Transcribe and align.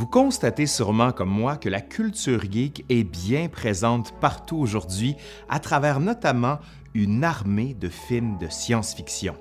Vous 0.00 0.06
constatez 0.06 0.64
sûrement 0.64 1.12
comme 1.12 1.28
moi 1.28 1.58
que 1.58 1.68
la 1.68 1.82
culture 1.82 2.50
geek 2.50 2.86
est 2.88 3.04
bien 3.04 3.48
présente 3.48 4.18
partout 4.18 4.56
aujourd'hui, 4.56 5.14
à 5.50 5.60
travers 5.60 6.00
notamment 6.00 6.58
une 6.94 7.22
armée 7.22 7.74
de 7.74 7.90
films 7.90 8.38
de 8.38 8.48
science-fiction. 8.48 9.36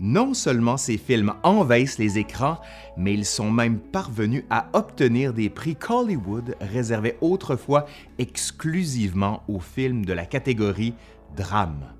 Non 0.00 0.34
seulement 0.34 0.76
ces 0.76 0.98
films 0.98 1.34
envahissent 1.44 1.98
les 1.98 2.18
écrans, 2.18 2.58
mais 2.96 3.14
ils 3.14 3.24
sont 3.24 3.52
même 3.52 3.78
parvenus 3.78 4.42
à 4.50 4.66
obtenir 4.72 5.32
des 5.32 5.48
prix 5.48 5.76
qu'Hollywood 5.76 6.56
réservait 6.60 7.16
autrefois 7.20 7.86
exclusivement 8.18 9.44
aux 9.46 9.60
films 9.60 10.04
de 10.04 10.12
la 10.12 10.26
catégorie 10.26 10.94
drame. 11.36 11.99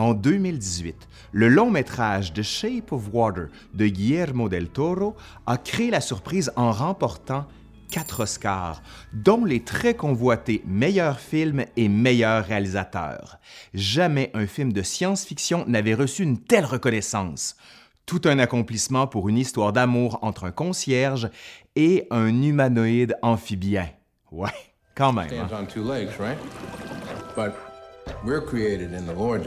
En 0.00 0.14
2018, 0.14 1.08
le 1.32 1.50
long 1.50 1.70
métrage 1.70 2.32
The 2.32 2.40
Shape 2.40 2.90
of 2.90 3.10
Water 3.12 3.48
de 3.74 3.86
Guillermo 3.86 4.48
del 4.48 4.70
Toro 4.70 5.14
a 5.44 5.58
créé 5.58 5.90
la 5.90 6.00
surprise 6.00 6.50
en 6.56 6.72
remportant 6.72 7.44
quatre 7.90 8.20
Oscars, 8.20 8.82
dont 9.12 9.44
les 9.44 9.60
très 9.62 9.92
convoités 9.92 10.62
meilleur 10.64 11.20
film 11.20 11.66
et 11.76 11.90
meilleur 11.90 12.46
réalisateur. 12.46 13.40
Jamais 13.74 14.30
un 14.32 14.46
film 14.46 14.72
de 14.72 14.80
science-fiction 14.80 15.66
n'avait 15.66 15.92
reçu 15.92 16.22
une 16.22 16.38
telle 16.38 16.64
reconnaissance. 16.64 17.54
Tout 18.06 18.22
un 18.24 18.38
accomplissement 18.38 19.06
pour 19.06 19.28
une 19.28 19.36
histoire 19.36 19.74
d'amour 19.74 20.18
entre 20.22 20.44
un 20.44 20.50
concierge 20.50 21.28
et 21.76 22.06
un 22.10 22.28
humanoïde 22.42 23.18
amphibien. 23.20 23.90
Ouais, 24.32 24.48
quand 24.94 25.12
même. 25.12 25.28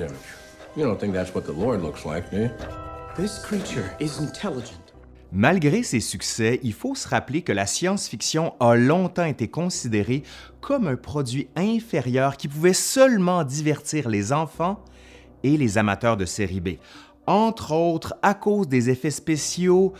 hein. 0.04 0.43
Stands 0.76 0.86
on 0.86 0.98
two 0.98 1.12
legs, 1.12 1.14
right? 1.14 1.14
But 1.14 1.14
we're 1.14 1.14
created 1.14 1.14
in 1.14 1.14
the 1.14 1.14
Lord's 1.14 1.14
image. 1.14 1.14
You 1.14 1.14
don't 1.14 1.14
think 1.14 1.14
that's 1.14 1.34
what 1.34 1.46
the 1.46 1.54
Lord 1.54 1.82
looks 1.82 2.06
like, 2.06 2.32
do 2.32 2.38
you? 2.38 2.50
This 3.16 3.40
creature 3.40 3.96
is 4.00 4.20
intelligent. 4.20 4.80
Malgré 5.32 5.82
ses 5.82 6.00
succès, 6.00 6.60
il 6.62 6.74
faut 6.74 6.94
se 6.94 7.08
rappeler 7.08 7.42
que 7.42 7.52
la 7.52 7.66
science-fiction 7.66 8.54
a 8.60 8.76
longtemps 8.76 9.26
été 9.26 9.48
considérée 9.48 10.24
comme 10.62 10.88
un 10.88 10.96
produit 10.96 11.50
inférieur 11.56 12.38
qui 12.38 12.48
pouvait 12.48 12.74
seulement 12.74 13.44
divertir 13.44 14.10
les 14.10 14.32
enfants 14.32 14.84
et 15.44 15.58
les 15.58 15.78
amateurs 15.80 16.18
de 16.18 16.26
série 16.26 16.62
B, 16.62 16.70
entre 17.26 17.72
autres 17.72 18.16
à 18.22 18.36
cause 18.36 18.68
des 18.68 18.92
effets 18.92 19.12
spéciaux 19.12 19.94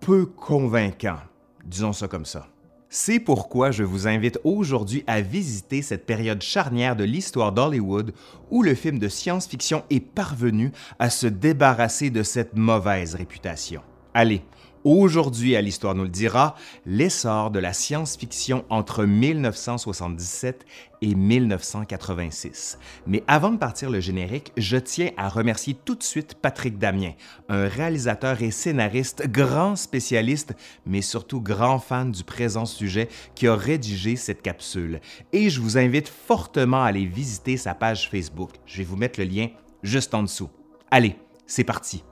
peu 0.00 0.24
convaincants, 0.24 1.20
disons 1.66 1.92
ça 1.92 2.08
comme 2.08 2.24
ça. 2.24 2.46
C'est 2.94 3.20
pourquoi 3.20 3.70
je 3.70 3.84
vous 3.84 4.06
invite 4.06 4.38
aujourd'hui 4.44 5.02
à 5.06 5.22
visiter 5.22 5.80
cette 5.80 6.04
période 6.04 6.42
charnière 6.42 6.94
de 6.94 7.04
l'histoire 7.04 7.50
d'Hollywood 7.50 8.12
où 8.50 8.62
le 8.62 8.74
film 8.74 8.98
de 8.98 9.08
science-fiction 9.08 9.82
est 9.88 10.00
parvenu 10.00 10.72
à 10.98 11.08
se 11.08 11.26
débarrasser 11.26 12.10
de 12.10 12.22
cette 12.22 12.54
mauvaise 12.54 13.14
réputation. 13.14 13.80
Allez, 14.12 14.42
aujourd'hui 14.84 15.56
à 15.56 15.60
l'Histoire 15.60 15.94
nous 15.94 16.04
le 16.04 16.08
dira, 16.08 16.54
l'essor 16.86 17.50
de 17.50 17.58
la 17.58 17.72
science-fiction 17.72 18.64
entre 18.68 19.04
1977 19.04 20.64
et 21.02 21.14
1986. 21.14 22.78
Mais 23.06 23.22
avant 23.26 23.50
de 23.50 23.58
partir 23.58 23.90
le 23.90 24.00
générique, 24.00 24.52
je 24.56 24.76
tiens 24.76 25.10
à 25.16 25.28
remercier 25.28 25.74
tout 25.74 25.94
de 25.94 26.02
suite 26.02 26.34
Patrick 26.34 26.78
Damien, 26.78 27.12
un 27.48 27.68
réalisateur 27.68 28.40
et 28.42 28.50
scénariste 28.50 29.26
grand 29.28 29.76
spécialiste, 29.76 30.54
mais 30.86 31.02
surtout 31.02 31.40
grand 31.40 31.78
fan 31.78 32.12
du 32.12 32.24
présent 32.24 32.66
sujet 32.66 33.08
qui 33.34 33.48
a 33.48 33.56
rédigé 33.56 34.16
cette 34.16 34.42
capsule. 34.42 35.00
Et 35.32 35.50
je 35.50 35.60
vous 35.60 35.78
invite 35.78 36.08
fortement 36.08 36.82
à 36.84 36.86
aller 36.86 37.06
visiter 37.06 37.56
sa 37.56 37.74
page 37.74 38.08
Facebook. 38.08 38.50
Je 38.66 38.78
vais 38.78 38.84
vous 38.84 38.96
mettre 38.96 39.20
le 39.20 39.26
lien 39.26 39.48
juste 39.82 40.14
en 40.14 40.22
dessous. 40.22 40.50
Allez, 40.90 41.16
c'est 41.46 41.64
parti. 41.64 42.04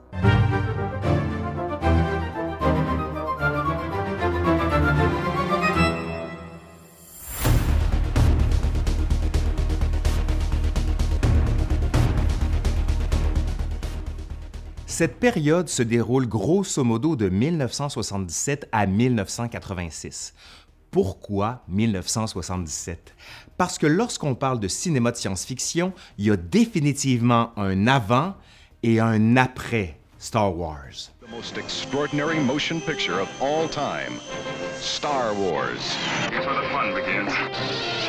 Cette 15.01 15.19
période 15.19 15.67
se 15.67 15.81
déroule 15.81 16.27
grosso 16.27 16.83
modo 16.83 17.15
de 17.15 17.27
1977 17.27 18.69
à 18.71 18.85
1986. 18.85 20.35
Pourquoi 20.91 21.63
1977? 21.67 23.15
Parce 23.57 23.79
que 23.79 23.87
lorsqu'on 23.87 24.35
parle 24.35 24.59
de 24.59 24.67
cinéma 24.67 25.09
de 25.09 25.17
science-fiction, 25.17 25.93
il 26.19 26.25
y 26.27 26.29
a 26.29 26.37
définitivement 26.37 27.51
un 27.57 27.87
avant 27.87 28.35
et 28.83 28.99
un 28.99 29.37
après 29.37 29.97
Star 30.19 30.55
Wars. 30.55 31.09
The 31.19 31.31
most 31.31 31.57
extraordinary 31.57 32.39
motion 32.39 32.79
picture 32.79 33.19
of 33.19 33.27
all 33.41 33.67
time 33.69 34.19
Star 34.79 35.33
Wars. 35.33 35.97
Here's 36.29 36.45
where 36.45 36.61
the 36.61 36.69
fun 36.69 36.93
begins. 36.93 38.00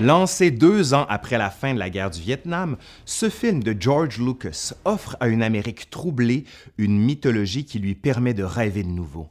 Lancé 0.00 0.50
deux 0.50 0.92
ans 0.92 1.06
après 1.08 1.38
la 1.38 1.50
fin 1.50 1.72
de 1.72 1.78
la 1.78 1.88
guerre 1.88 2.10
du 2.10 2.20
Vietnam, 2.20 2.76
ce 3.04 3.30
film 3.30 3.62
de 3.62 3.76
George 3.78 4.18
Lucas 4.18 4.72
offre 4.84 5.16
à 5.20 5.28
une 5.28 5.42
Amérique 5.42 5.88
troublée 5.88 6.44
une 6.78 6.98
mythologie 6.98 7.64
qui 7.64 7.78
lui 7.78 7.94
permet 7.94 8.34
de 8.34 8.42
rêver 8.42 8.82
de 8.82 8.88
nouveau. 8.88 9.28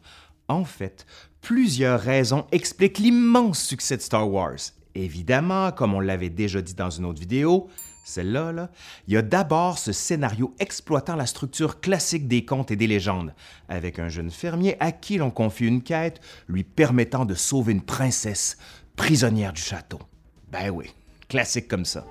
En 0.47 0.63
fait, 0.63 1.05
plusieurs 1.41 1.99
raisons 1.99 2.45
expliquent 2.53 2.99
l'immense 2.99 3.61
succès 3.61 3.97
de 3.97 4.01
Star 4.01 4.31
Wars. 4.31 4.57
Évidemment, 4.95 5.73
comme 5.73 5.93
on 5.93 5.99
l'avait 5.99 6.29
déjà 6.29 6.61
dit 6.61 6.75
dans 6.75 6.89
une 6.89 7.05
autre 7.05 7.19
vidéo, 7.19 7.67
celle-là, 8.05 8.53
là, 8.53 8.71
il 9.07 9.15
y 9.15 9.17
a 9.17 9.21
d'abord 9.21 9.77
ce 9.77 9.91
scénario 9.91 10.55
exploitant 10.59 11.17
la 11.17 11.25
structure 11.25 11.81
classique 11.81 12.29
des 12.29 12.45
contes 12.45 12.71
et 12.71 12.77
des 12.77 12.87
légendes, 12.87 13.33
avec 13.67 13.99
un 13.99 14.07
jeune 14.07 14.31
fermier 14.31 14.77
à 14.79 14.93
qui 14.93 15.17
l'on 15.17 15.29
confie 15.29 15.65
une 15.65 15.83
quête 15.83 16.21
lui 16.47 16.63
permettant 16.63 17.25
de 17.25 17.33
sauver 17.33 17.73
une 17.73 17.81
princesse 17.81 18.57
prisonnière 18.95 19.51
du 19.51 19.61
château. 19.61 19.99
Ben 20.53 20.69
oui, 20.69 20.85
classique 21.27 21.67
comme 21.67 21.83
ça. 21.83 22.05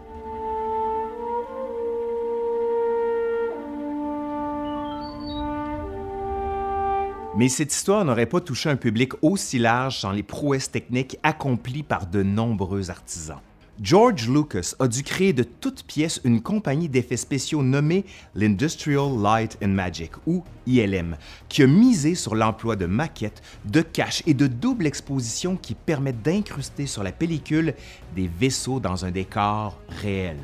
Mais 7.36 7.48
cette 7.48 7.72
histoire 7.72 8.04
n'aurait 8.04 8.26
pas 8.26 8.40
touché 8.40 8.68
un 8.68 8.74
public 8.74 9.12
aussi 9.22 9.60
large 9.60 10.00
sans 10.00 10.10
les 10.10 10.24
prouesses 10.24 10.72
techniques 10.72 11.18
accomplies 11.22 11.84
par 11.84 12.06
de 12.06 12.24
nombreux 12.24 12.90
artisans. 12.90 13.40
George 13.80 14.28
Lucas 14.28 14.74
a 14.78 14.86
dû 14.86 15.02
créer 15.02 15.32
de 15.32 15.42
toutes 15.42 15.84
pièces 15.84 16.20
une 16.24 16.42
compagnie 16.42 16.88
d'effets 16.88 17.16
spéciaux 17.16 17.62
nommée 17.62 18.04
l'Industrial 18.34 19.18
Light 19.20 19.58
and 19.62 19.68
Magic, 19.68 20.12
ou 20.26 20.44
ILM, 20.66 21.16
qui 21.48 21.62
a 21.62 21.66
misé 21.66 22.14
sur 22.14 22.34
l'emploi 22.34 22.76
de 22.76 22.86
maquettes, 22.86 23.42
de 23.64 23.80
caches 23.80 24.22
et 24.26 24.34
de 24.34 24.46
double 24.46 24.86
exposition 24.86 25.56
qui 25.56 25.74
permettent 25.74 26.22
d'incruster 26.22 26.86
sur 26.86 27.02
la 27.02 27.12
pellicule 27.12 27.74
des 28.14 28.28
vaisseaux 28.28 28.78
dans 28.78 29.04
un 29.04 29.10
décor 29.10 29.78
réel. 29.88 30.38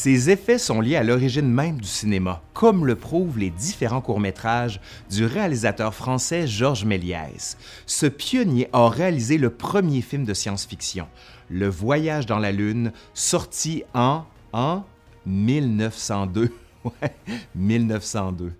Ces 0.00 0.30
effets 0.30 0.58
sont 0.58 0.80
liés 0.80 0.94
à 0.94 1.02
l'origine 1.02 1.50
même 1.50 1.80
du 1.80 1.88
cinéma, 1.88 2.40
comme 2.54 2.86
le 2.86 2.94
prouvent 2.94 3.36
les 3.36 3.50
différents 3.50 4.00
courts-métrages 4.00 4.80
du 5.10 5.24
réalisateur 5.24 5.92
français 5.92 6.46
Georges 6.46 6.84
Méliès. 6.84 7.56
Ce 7.84 8.06
pionnier 8.06 8.68
a 8.72 8.88
réalisé 8.88 9.38
le 9.38 9.50
premier 9.50 10.00
film 10.00 10.24
de 10.24 10.34
science-fiction, 10.34 11.08
Le 11.50 11.66
Voyage 11.66 12.26
dans 12.26 12.38
la 12.38 12.52
Lune, 12.52 12.92
sorti 13.12 13.82
en, 13.92 14.22
en 14.52 14.84
1902. 15.26 16.52
Ouais, 16.84 17.12
1902. 17.56 18.52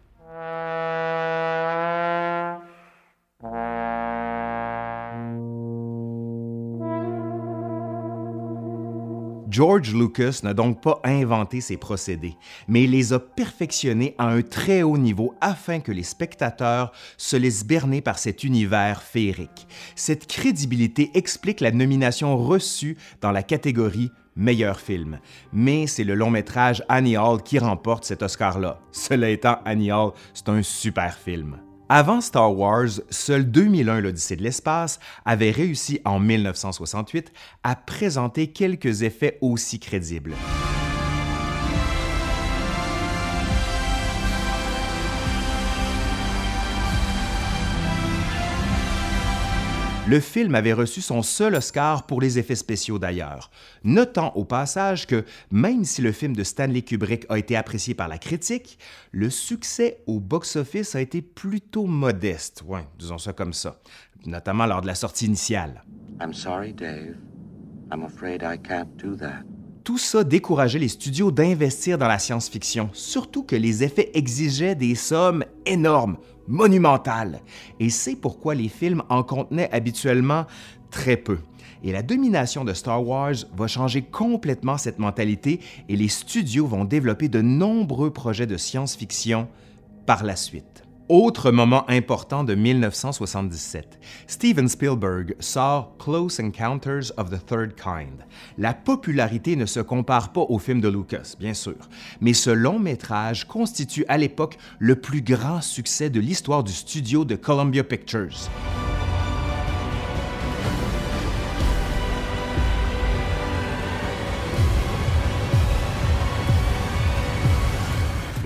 George 9.50 9.94
Lucas 9.94 10.40
n'a 10.42 10.52
donc 10.52 10.82
pas 10.82 11.00
inventé 11.04 11.60
ces 11.60 11.78
procédés, 11.78 12.36
mais 12.68 12.84
il 12.84 12.90
les 12.90 13.12
a 13.14 13.18
perfectionnés 13.18 14.14
à 14.18 14.28
un 14.28 14.42
très 14.42 14.82
haut 14.82 14.98
niveau 14.98 15.34
afin 15.40 15.80
que 15.80 15.90
les 15.92 16.02
spectateurs 16.02 16.92
se 17.16 17.36
laissent 17.36 17.64
berner 17.64 18.02
par 18.02 18.18
cet 18.18 18.44
univers 18.44 19.02
féerique. 19.02 19.66
Cette 19.96 20.26
crédibilité 20.26 21.10
explique 21.14 21.60
la 21.60 21.70
nomination 21.70 22.36
reçue 22.36 22.98
dans 23.22 23.32
la 23.32 23.42
catégorie 23.42 24.10
meilleur 24.36 24.80
film. 24.80 25.18
Mais 25.52 25.86
c'est 25.86 26.04
le 26.04 26.14
long 26.14 26.30
métrage 26.30 26.82
Annie 26.88 27.16
Hall 27.16 27.42
qui 27.42 27.58
remporte 27.58 28.04
cet 28.04 28.22
Oscar-là. 28.22 28.80
Cela 28.92 29.30
étant, 29.30 29.58
Annie 29.64 29.92
Hall, 29.92 30.12
c'est 30.34 30.48
un 30.48 30.62
super 30.62 31.16
film. 31.16 31.58
Avant 31.90 32.20
Star 32.20 32.54
Wars, 32.54 33.00
seul 33.08 33.50
2001 33.50 34.00
l'Odyssée 34.00 34.36
de 34.36 34.42
l'espace 34.42 35.00
avait 35.24 35.50
réussi 35.50 36.02
en 36.04 36.20
1968 36.20 37.32
à 37.62 37.76
présenter 37.76 38.48
quelques 38.48 39.02
effets 39.04 39.38
aussi 39.40 39.80
crédibles. 39.80 40.34
Le 50.08 50.20
film 50.20 50.54
avait 50.54 50.72
reçu 50.72 51.02
son 51.02 51.20
seul 51.20 51.54
Oscar 51.54 52.06
pour 52.06 52.22
les 52.22 52.38
effets 52.38 52.54
spéciaux 52.54 52.98
d'ailleurs. 52.98 53.50
Notant 53.84 54.32
au 54.36 54.44
passage 54.46 55.06
que 55.06 55.22
même 55.50 55.84
si 55.84 56.00
le 56.00 56.12
film 56.12 56.34
de 56.34 56.44
Stanley 56.44 56.80
Kubrick 56.80 57.26
a 57.28 57.38
été 57.38 57.56
apprécié 57.56 57.92
par 57.92 58.08
la 58.08 58.16
critique, 58.16 58.78
le 59.12 59.28
succès 59.28 59.98
au 60.06 60.18
box-office 60.18 60.94
a 60.94 61.02
été 61.02 61.20
plutôt 61.20 61.84
modeste, 61.84 62.62
ouais, 62.66 62.86
disons 62.98 63.18
ça 63.18 63.34
comme 63.34 63.52
ça. 63.52 63.80
notamment 64.24 64.64
lors 64.64 64.80
de 64.80 64.86
la 64.86 64.94
sortie 64.94 65.26
initiale. 65.26 65.84
I'm 66.22 66.32
sorry, 66.32 66.72
Dave. 66.72 67.16
I'm 67.92 68.02
afraid 68.04 68.42
I 68.42 68.56
can't 68.56 68.96
do 68.96 69.14
that. 69.16 69.44
Tout 69.88 69.96
ça 69.96 70.22
décourageait 70.22 70.78
les 70.78 70.88
studios 70.88 71.30
d'investir 71.30 71.96
dans 71.96 72.08
la 72.08 72.18
science-fiction, 72.18 72.90
surtout 72.92 73.42
que 73.42 73.56
les 73.56 73.84
effets 73.84 74.10
exigeaient 74.12 74.74
des 74.74 74.94
sommes 74.94 75.46
énormes, 75.64 76.18
monumentales. 76.46 77.40
Et 77.80 77.88
c'est 77.88 78.14
pourquoi 78.14 78.54
les 78.54 78.68
films 78.68 79.02
en 79.08 79.22
contenaient 79.22 79.70
habituellement 79.72 80.44
très 80.90 81.16
peu. 81.16 81.38
Et 81.82 81.90
la 81.90 82.02
domination 82.02 82.66
de 82.66 82.74
Star 82.74 83.02
Wars 83.02 83.32
va 83.56 83.66
changer 83.66 84.02
complètement 84.02 84.76
cette 84.76 84.98
mentalité 84.98 85.58
et 85.88 85.96
les 85.96 86.08
studios 86.08 86.66
vont 86.66 86.84
développer 86.84 87.30
de 87.30 87.40
nombreux 87.40 88.10
projets 88.10 88.46
de 88.46 88.58
science-fiction 88.58 89.48
par 90.04 90.22
la 90.22 90.36
suite. 90.36 90.84
Autre 91.08 91.50
moment 91.52 91.88
important 91.88 92.44
de 92.44 92.54
1977, 92.54 93.98
Steven 94.26 94.68
Spielberg 94.68 95.34
sort 95.40 95.96
Close 95.98 96.38
Encounters 96.38 97.12
of 97.16 97.30
the 97.30 97.42
Third 97.46 97.76
Kind. 97.76 98.26
La 98.58 98.74
popularité 98.74 99.56
ne 99.56 99.64
se 99.64 99.80
compare 99.80 100.34
pas 100.34 100.42
au 100.42 100.58
film 100.58 100.82
de 100.82 100.88
Lucas, 100.88 101.32
bien 101.40 101.54
sûr, 101.54 101.78
mais 102.20 102.34
ce 102.34 102.50
long 102.50 102.78
métrage 102.78 103.46
constitue 103.46 104.04
à 104.08 104.18
l'époque 104.18 104.58
le 104.78 104.96
plus 104.96 105.22
grand 105.22 105.62
succès 105.62 106.10
de 106.10 106.20
l'histoire 106.20 106.62
du 106.62 106.72
studio 106.72 107.24
de 107.24 107.36
Columbia 107.36 107.84
Pictures. 107.84 108.50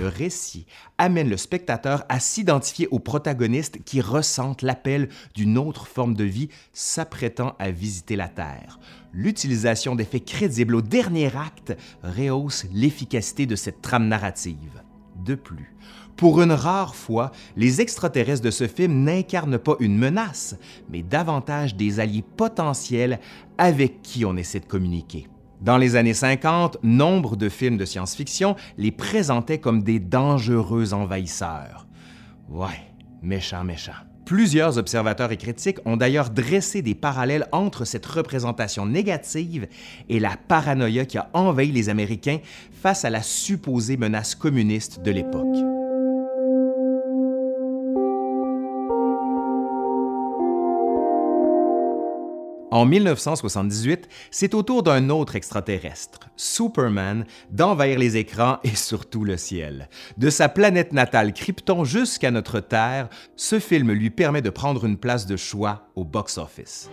Le 0.03 0.09
récit 0.09 0.65
amène 0.97 1.29
le 1.29 1.37
spectateur 1.37 2.03
à 2.09 2.19
s'identifier 2.19 2.89
aux 2.91 2.99
protagonistes 2.99 3.81
qui 3.85 4.01
ressentent 4.01 4.61
l'appel 4.61 5.07
d'une 5.33 5.57
autre 5.57 5.87
forme 5.87 6.13
de 6.13 6.25
vie 6.25 6.49
s'apprêtant 6.73 7.55
à 7.57 7.71
visiter 7.71 8.17
la 8.17 8.27
Terre. 8.27 8.79
L'utilisation 9.13 9.95
d'effets 9.95 10.19
crédibles 10.19 10.75
au 10.75 10.81
dernier 10.81 11.31
acte 11.37 11.77
rehausse 12.03 12.65
l'efficacité 12.73 13.45
de 13.45 13.55
cette 13.55 13.81
trame 13.81 14.09
narrative. 14.09 14.83
De 15.23 15.35
plus, 15.35 15.73
pour 16.17 16.41
une 16.41 16.51
rare 16.51 16.95
fois, 16.95 17.31
les 17.55 17.79
extraterrestres 17.79 18.43
de 18.43 18.51
ce 18.51 18.67
film 18.67 19.05
n'incarnent 19.05 19.57
pas 19.57 19.77
une 19.79 19.97
menace, 19.97 20.57
mais 20.89 21.01
davantage 21.01 21.77
des 21.77 22.01
alliés 22.01 22.25
potentiels 22.35 23.21
avec 23.57 24.01
qui 24.01 24.25
on 24.25 24.35
essaie 24.35 24.59
de 24.59 24.65
communiquer. 24.65 25.29
Dans 25.63 25.77
les 25.77 25.95
années 25.95 26.13
50, 26.13 26.79
nombre 26.83 27.37
de 27.37 27.47
films 27.47 27.77
de 27.77 27.85
science-fiction 27.85 28.57
les 28.77 28.91
présentaient 28.91 29.59
comme 29.59 29.81
des 29.81 29.97
dangereux 29.97 30.93
envahisseurs. 30.93 31.87
Ouais, 32.49 32.91
méchant, 33.21 33.63
méchant. 33.63 33.93
Plusieurs 34.25 34.77
observateurs 34.77 35.31
et 35.31 35.37
critiques 35.37 35.79
ont 35.85 35.95
d'ailleurs 35.95 36.31
dressé 36.31 36.81
des 36.81 36.95
parallèles 36.95 37.47
entre 37.53 37.85
cette 37.85 38.05
représentation 38.05 38.85
négative 38.85 39.67
et 40.09 40.19
la 40.19 40.35
paranoïa 40.35 41.05
qui 41.05 41.17
a 41.17 41.29
envahi 41.31 41.71
les 41.71 41.87
Américains 41.87 42.39
face 42.73 43.05
à 43.05 43.09
la 43.09 43.21
supposée 43.21 43.95
menace 43.95 44.35
communiste 44.35 45.01
de 45.01 45.11
l'époque. 45.11 45.72
En 52.73 52.85
1978, 52.85 54.09
c'est 54.31 54.55
au 54.55 54.63
tour 54.63 54.81
d'un 54.81 55.11
autre 55.11 55.35
extraterrestre, 55.35 56.31
Superman, 56.35 57.23
d'envahir 57.51 57.99
les 57.99 58.17
écrans 58.17 58.57
et 58.63 58.75
surtout 58.75 59.23
le 59.23 59.37
ciel. 59.37 59.89
De 60.17 60.31
sa 60.31 60.49
planète 60.49 60.91
natale 60.91 61.33
Krypton 61.33 61.83
jusqu'à 61.83 62.31
notre 62.31 62.61
Terre, 62.61 63.09
ce 63.35 63.59
film 63.59 63.91
lui 63.91 64.09
permet 64.09 64.41
de 64.41 64.49
prendre 64.49 64.85
une 64.85 64.97
place 64.97 65.27
de 65.27 65.37
choix 65.37 65.83
au 65.95 66.03
box-office. 66.03 66.89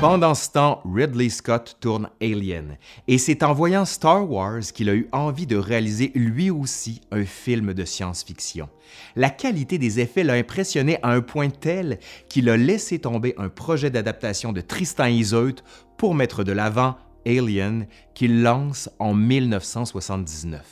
Pendant 0.00 0.34
ce 0.34 0.48
temps, 0.48 0.80
Ridley 0.90 1.28
Scott 1.28 1.76
tourne 1.78 2.08
Alien, 2.22 2.78
et 3.06 3.18
c'est 3.18 3.42
en 3.42 3.52
voyant 3.52 3.84
Star 3.84 4.30
Wars 4.30 4.62
qu'il 4.72 4.88
a 4.88 4.94
eu 4.94 5.10
envie 5.12 5.46
de 5.46 5.58
réaliser 5.58 6.10
lui 6.14 6.48
aussi 6.48 7.02
un 7.12 7.26
film 7.26 7.74
de 7.74 7.84
science-fiction. 7.84 8.70
La 9.14 9.28
qualité 9.28 9.76
des 9.76 10.00
effets 10.00 10.24
l'a 10.24 10.32
impressionné 10.32 10.98
à 11.02 11.10
un 11.10 11.20
point 11.20 11.50
tel 11.50 11.98
qu'il 12.30 12.48
a 12.48 12.56
laissé 12.56 12.98
tomber 12.98 13.34
un 13.36 13.50
projet 13.50 13.90
d'adaptation 13.90 14.54
de 14.54 14.62
Tristan 14.62 15.04
Iseult 15.04 15.62
pour 15.98 16.14
mettre 16.14 16.44
de 16.44 16.52
l'avant 16.52 16.96
Alien, 17.26 17.86
qu'il 18.14 18.40
lance 18.40 18.88
en 18.98 19.12
1979. 19.12 20.62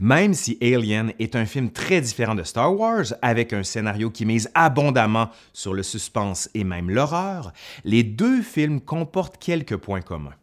Même 0.00 0.32
si 0.32 0.56
Alien 0.62 1.12
est 1.18 1.36
un 1.36 1.44
film 1.44 1.70
très 1.70 2.00
différent 2.00 2.34
de 2.34 2.42
Star 2.42 2.74
Wars, 2.74 3.04
avec 3.20 3.52
un 3.52 3.62
scénario 3.62 4.10
qui 4.10 4.24
mise 4.24 4.50
abondamment 4.54 5.28
sur 5.52 5.74
le 5.74 5.82
suspense 5.82 6.48
et 6.54 6.64
même 6.64 6.88
l'horreur, 6.88 7.52
les 7.84 8.02
deux 8.02 8.40
films 8.40 8.80
comportent 8.80 9.36
quelques 9.36 9.76
points 9.76 10.00
communs. 10.00 10.34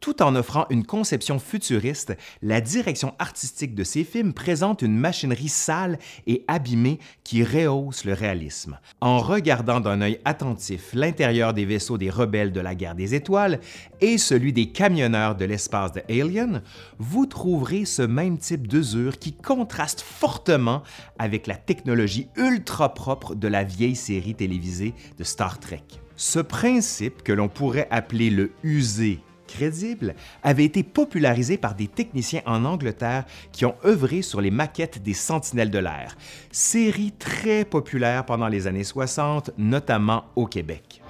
Tout 0.00 0.22
en 0.22 0.36
offrant 0.36 0.66
une 0.70 0.84
conception 0.84 1.38
futuriste, 1.38 2.16
la 2.42 2.60
direction 2.60 3.14
artistique 3.18 3.74
de 3.74 3.84
ces 3.84 4.04
films 4.04 4.34
présente 4.34 4.82
une 4.82 4.96
machinerie 4.96 5.48
sale 5.48 5.98
et 6.26 6.44
abîmée 6.48 6.98
qui 7.24 7.42
rehausse 7.42 8.04
le 8.04 8.12
réalisme. 8.12 8.78
En 9.00 9.18
regardant 9.18 9.80
d'un 9.80 10.02
œil 10.02 10.20
attentif 10.24 10.90
l'intérieur 10.92 11.54
des 11.54 11.64
vaisseaux 11.64 11.98
des 11.98 12.10
rebelles 12.10 12.52
de 12.52 12.60
la 12.60 12.74
guerre 12.74 12.94
des 12.94 13.14
étoiles 13.14 13.60
et 14.00 14.18
celui 14.18 14.52
des 14.52 14.70
camionneurs 14.70 15.34
de 15.34 15.44
l'espace 15.44 15.92
de 15.92 16.02
Alien, 16.08 16.62
vous 16.98 17.26
trouverez 17.26 17.84
ce 17.84 18.02
même 18.02 18.38
type 18.38 18.68
d'usure 18.68 19.18
qui 19.18 19.32
contraste 19.32 20.02
fortement 20.02 20.82
avec 21.18 21.46
la 21.46 21.56
technologie 21.56 22.28
ultra 22.36 22.94
propre 22.94 23.34
de 23.34 23.48
la 23.48 23.64
vieille 23.64 23.96
série 23.96 24.34
télévisée 24.34 24.94
de 25.18 25.24
Star 25.24 25.58
Trek. 25.58 25.82
Ce 26.16 26.38
principe 26.38 27.22
que 27.22 27.32
l'on 27.32 27.48
pourrait 27.48 27.88
appeler 27.90 28.30
le 28.30 28.52
user 28.62 29.20
crédible 29.46 30.14
avait 30.42 30.64
été 30.64 30.82
popularisé 30.82 31.56
par 31.56 31.74
des 31.74 31.88
techniciens 31.88 32.42
en 32.46 32.64
Angleterre 32.64 33.24
qui 33.52 33.64
ont 33.64 33.76
œuvré 33.84 34.22
sur 34.22 34.40
les 34.40 34.50
maquettes 34.50 35.02
des 35.02 35.14
Sentinelles 35.14 35.70
de 35.70 35.78
l'air, 35.78 36.16
série 36.50 37.12
très 37.18 37.64
populaire 37.64 38.24
pendant 38.26 38.48
les 38.48 38.66
années 38.66 38.84
60, 38.84 39.50
notamment 39.58 40.24
au 40.36 40.46
Québec. 40.46 41.02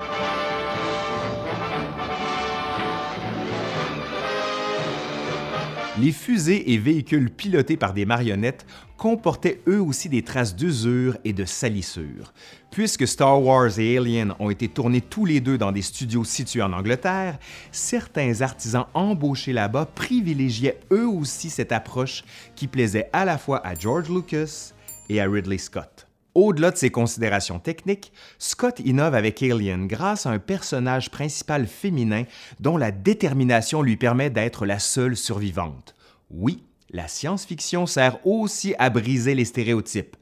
Les 5.98 6.12
fusées 6.12 6.72
et 6.74 6.76
véhicules 6.76 7.30
pilotés 7.30 7.78
par 7.78 7.94
des 7.94 8.04
marionnettes 8.04 8.66
comportaient 8.98 9.62
eux 9.66 9.80
aussi 9.80 10.10
des 10.10 10.20
traces 10.20 10.54
d'usure 10.54 11.16
et 11.24 11.32
de 11.32 11.46
salissure. 11.46 12.34
Puisque 12.70 13.06
Star 13.06 13.42
Wars 13.42 13.78
et 13.78 13.96
Alien 13.96 14.34
ont 14.38 14.50
été 14.50 14.68
tournés 14.68 15.00
tous 15.00 15.24
les 15.24 15.40
deux 15.40 15.56
dans 15.56 15.72
des 15.72 15.80
studios 15.80 16.24
situés 16.24 16.60
en 16.60 16.74
Angleterre, 16.74 17.38
certains 17.72 18.42
artisans 18.42 18.84
embauchés 18.92 19.54
là-bas 19.54 19.86
privilégiaient 19.86 20.80
eux 20.92 21.08
aussi 21.08 21.48
cette 21.48 21.72
approche 21.72 22.24
qui 22.56 22.66
plaisait 22.66 23.08
à 23.14 23.24
la 23.24 23.38
fois 23.38 23.66
à 23.66 23.74
George 23.74 24.10
Lucas 24.10 24.74
et 25.08 25.18
à 25.22 25.24
Ridley 25.24 25.56
Scott. 25.56 26.05
Au-delà 26.36 26.70
de 26.70 26.76
ces 26.76 26.90
considérations 26.90 27.58
techniques, 27.58 28.12
Scott 28.38 28.80
innove 28.80 29.14
avec 29.14 29.42
Alien 29.42 29.86
grâce 29.86 30.26
à 30.26 30.30
un 30.32 30.38
personnage 30.38 31.10
principal 31.10 31.66
féminin 31.66 32.24
dont 32.60 32.76
la 32.76 32.90
détermination 32.90 33.80
lui 33.80 33.96
permet 33.96 34.28
d'être 34.28 34.66
la 34.66 34.78
seule 34.78 35.16
survivante. 35.16 35.94
Oui, 36.30 36.62
la 36.90 37.08
science-fiction 37.08 37.86
sert 37.86 38.18
aussi 38.26 38.74
à 38.78 38.90
briser 38.90 39.34
les 39.34 39.46
stéréotypes. 39.46 40.14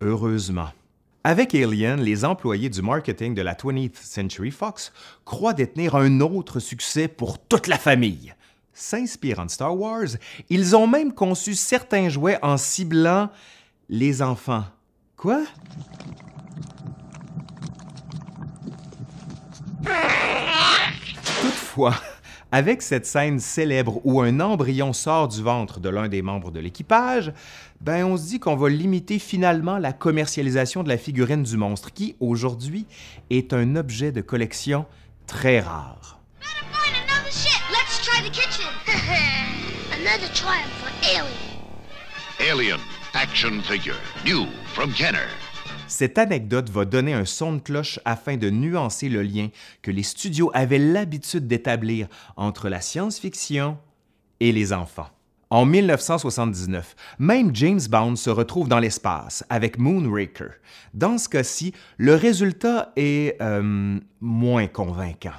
Heureusement. 0.00 0.70
Avec 1.22 1.54
Alien, 1.54 2.00
les 2.00 2.24
employés 2.24 2.68
du 2.68 2.82
marketing 2.82 3.32
de 3.36 3.42
la 3.42 3.54
20th 3.54 4.02
Century 4.02 4.50
Fox 4.50 4.92
croient 5.24 5.54
détenir 5.54 5.94
un 5.94 6.18
autre 6.18 6.58
succès 6.58 7.06
pour 7.06 7.38
toute 7.38 7.68
la 7.68 7.78
famille. 7.78 8.34
S'inspirant 8.72 9.44
de 9.44 9.50
Star 9.52 9.78
Wars, 9.78 10.16
ils 10.50 10.74
ont 10.74 10.88
même 10.88 11.12
conçu 11.12 11.54
certains 11.54 12.08
jouets 12.08 12.40
en 12.42 12.56
ciblant 12.56 13.30
les 13.88 14.20
enfants. 14.20 14.64
Quoi? 15.24 15.42
Toutefois, 21.40 21.94
avec 22.52 22.82
cette 22.82 23.06
scène 23.06 23.40
célèbre 23.40 24.02
où 24.04 24.20
un 24.20 24.38
embryon 24.40 24.92
sort 24.92 25.28
du 25.28 25.42
ventre 25.42 25.80
de 25.80 25.88
l'un 25.88 26.08
des 26.08 26.20
membres 26.20 26.50
de 26.50 26.60
l'équipage, 26.60 27.32
ben 27.80 28.04
on 28.04 28.18
se 28.18 28.26
dit 28.26 28.38
qu'on 28.38 28.54
va 28.54 28.68
limiter 28.68 29.18
finalement 29.18 29.78
la 29.78 29.94
commercialisation 29.94 30.82
de 30.82 30.90
la 30.90 30.98
figurine 30.98 31.42
du 31.42 31.56
monstre 31.56 31.90
qui, 31.90 32.16
aujourd'hui, 32.20 32.86
est 33.30 33.54
un 33.54 33.76
objet 33.76 34.12
de 34.12 34.20
collection 34.20 34.84
très 35.26 35.60
rare. 35.60 36.20
Alien, 42.50 42.78
action 43.14 43.60
figure, 43.62 43.94
new 44.24 44.46
from 44.66 44.92
Kenner. 44.92 45.28
Cette 45.86 46.18
anecdote 46.18 46.68
va 46.70 46.84
donner 46.84 47.14
un 47.14 47.24
son 47.24 47.54
de 47.54 47.60
cloche 47.60 48.00
afin 48.04 48.36
de 48.36 48.50
nuancer 48.50 49.08
le 49.08 49.22
lien 49.22 49.48
que 49.82 49.90
les 49.90 50.02
studios 50.02 50.50
avaient 50.54 50.78
l'habitude 50.78 51.46
d'établir 51.46 52.08
entre 52.36 52.68
la 52.68 52.80
science-fiction 52.80 53.78
et 54.40 54.50
les 54.50 54.72
enfants. 54.72 55.08
En 55.50 55.64
1979, 55.64 56.96
même 57.20 57.54
James 57.54 57.80
Bond 57.88 58.16
se 58.16 58.30
retrouve 58.30 58.68
dans 58.68 58.80
l'espace 58.80 59.44
avec 59.48 59.78
Moonraker. 59.78 60.50
Dans 60.94 61.16
ce 61.18 61.28
cas-ci, 61.28 61.72
le 61.98 62.16
résultat 62.16 62.92
est 62.96 63.40
euh, 63.40 64.00
moins 64.20 64.66
convaincant. 64.66 65.34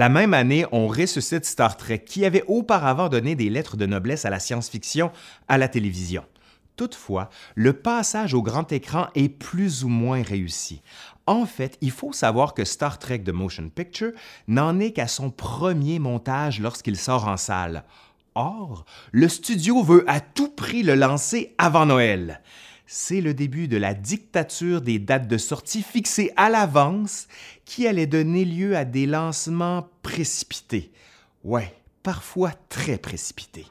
La 0.00 0.08
même 0.08 0.32
année, 0.32 0.64
on 0.72 0.86
ressuscite 0.86 1.44
Star 1.44 1.76
Trek, 1.76 1.98
qui 1.98 2.24
avait 2.24 2.44
auparavant 2.46 3.10
donné 3.10 3.34
des 3.34 3.50
lettres 3.50 3.76
de 3.76 3.84
noblesse 3.84 4.24
à 4.24 4.30
la 4.30 4.38
science-fiction 4.38 5.12
à 5.46 5.58
la 5.58 5.68
télévision. 5.68 6.24
Toutefois, 6.74 7.28
le 7.54 7.74
passage 7.74 8.32
au 8.32 8.40
grand 8.40 8.72
écran 8.72 9.08
est 9.14 9.28
plus 9.28 9.84
ou 9.84 9.88
moins 9.88 10.22
réussi. 10.22 10.80
En 11.26 11.44
fait, 11.44 11.76
il 11.82 11.90
faut 11.90 12.14
savoir 12.14 12.54
que 12.54 12.64
Star 12.64 12.98
Trek 12.98 13.18
The 13.18 13.28
Motion 13.28 13.68
Picture 13.68 14.12
n'en 14.48 14.80
est 14.80 14.92
qu'à 14.92 15.06
son 15.06 15.28
premier 15.28 15.98
montage 15.98 16.60
lorsqu'il 16.60 16.96
sort 16.96 17.28
en 17.28 17.36
salle. 17.36 17.84
Or, 18.34 18.86
le 19.12 19.28
studio 19.28 19.82
veut 19.82 20.08
à 20.08 20.20
tout 20.20 20.48
prix 20.48 20.82
le 20.82 20.94
lancer 20.94 21.54
avant 21.58 21.84
Noël. 21.84 22.40
C'est 22.92 23.20
le 23.20 23.34
début 23.34 23.68
de 23.68 23.76
la 23.76 23.94
dictature 23.94 24.80
des 24.80 24.98
dates 24.98 25.28
de 25.28 25.38
sortie 25.38 25.84
fixées 25.84 26.32
à 26.34 26.50
l'avance 26.50 27.28
qui 27.64 27.86
allait 27.86 28.08
donner 28.08 28.44
lieu 28.44 28.76
à 28.76 28.84
des 28.84 29.06
lancements 29.06 29.88
précipités. 30.02 30.90
Ouais, 31.44 31.72
parfois 32.02 32.50
très 32.68 32.98
précipités. 32.98 33.66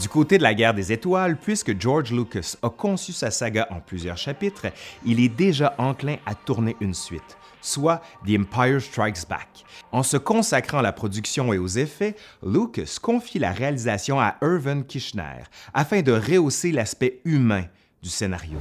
Du 0.00 0.08
côté 0.08 0.38
de 0.38 0.44
la 0.44 0.54
guerre 0.54 0.74
des 0.74 0.92
étoiles, 0.92 1.36
puisque 1.36 1.80
George 1.80 2.12
Lucas 2.12 2.54
a 2.62 2.70
conçu 2.70 3.12
sa 3.12 3.32
saga 3.32 3.66
en 3.70 3.80
plusieurs 3.80 4.16
chapitres, 4.16 4.66
il 5.04 5.18
est 5.18 5.28
déjà 5.28 5.74
enclin 5.78 6.18
à 6.26 6.36
tourner 6.36 6.76
une 6.80 6.94
suite, 6.94 7.36
soit 7.60 8.02
The 8.26 8.38
Empire 8.38 8.80
Strikes 8.80 9.28
Back. 9.28 9.64
En 9.92 10.02
se 10.02 10.16
consacrant 10.16 10.78
à 10.78 10.82
la 10.82 10.92
production 10.92 11.52
et 11.52 11.58
aux 11.58 11.68
effets, 11.68 12.16
Lucas 12.42 12.98
confie 13.00 13.38
la 13.38 13.52
réalisation 13.52 14.20
à 14.20 14.36
Irvin 14.42 14.82
Kishner 14.82 15.44
afin 15.74 16.02
de 16.02 16.12
rehausser 16.12 16.72
l'aspect 16.72 17.20
humain 17.24 17.64
du 18.02 18.08
scénario. 18.08 18.58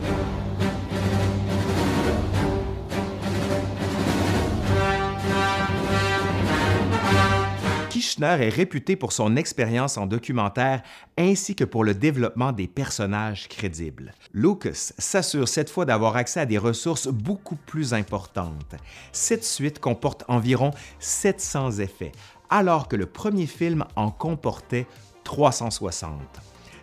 Kishner 8.07 8.37
est 8.39 8.49
réputé 8.49 8.95
pour 8.95 9.11
son 9.11 9.35
expérience 9.35 9.97
en 9.97 10.05
documentaire 10.05 10.81
ainsi 11.17 11.55
que 11.55 11.65
pour 11.65 11.83
le 11.83 11.93
développement 11.93 12.53
des 12.53 12.67
personnages 12.67 13.49
crédibles. 13.49 14.13
Lucas 14.33 14.93
s'assure 14.97 15.49
cette 15.49 15.69
fois 15.69 15.83
d'avoir 15.83 16.15
accès 16.15 16.39
à 16.39 16.45
des 16.45 16.57
ressources 16.57 17.09
beaucoup 17.09 17.57
plus 17.57 17.93
importantes. 17.93 18.75
Cette 19.11 19.43
suite 19.43 19.79
comporte 19.79 20.23
environ 20.29 20.71
700 20.99 21.79
effets, 21.79 22.13
alors 22.49 22.87
que 22.87 22.95
le 22.95 23.07
premier 23.07 23.45
film 23.45 23.83
en 23.97 24.09
comportait 24.09 24.87
360. 25.25 26.09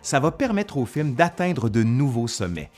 Ça 0.03 0.19
va 0.19 0.29
permettre 0.29 0.77
au 0.77 0.85
film 0.85 1.15
d'atteindre 1.15 1.69
de 1.69 1.81
nouveaux 1.81 2.27
sommets, 2.27 2.69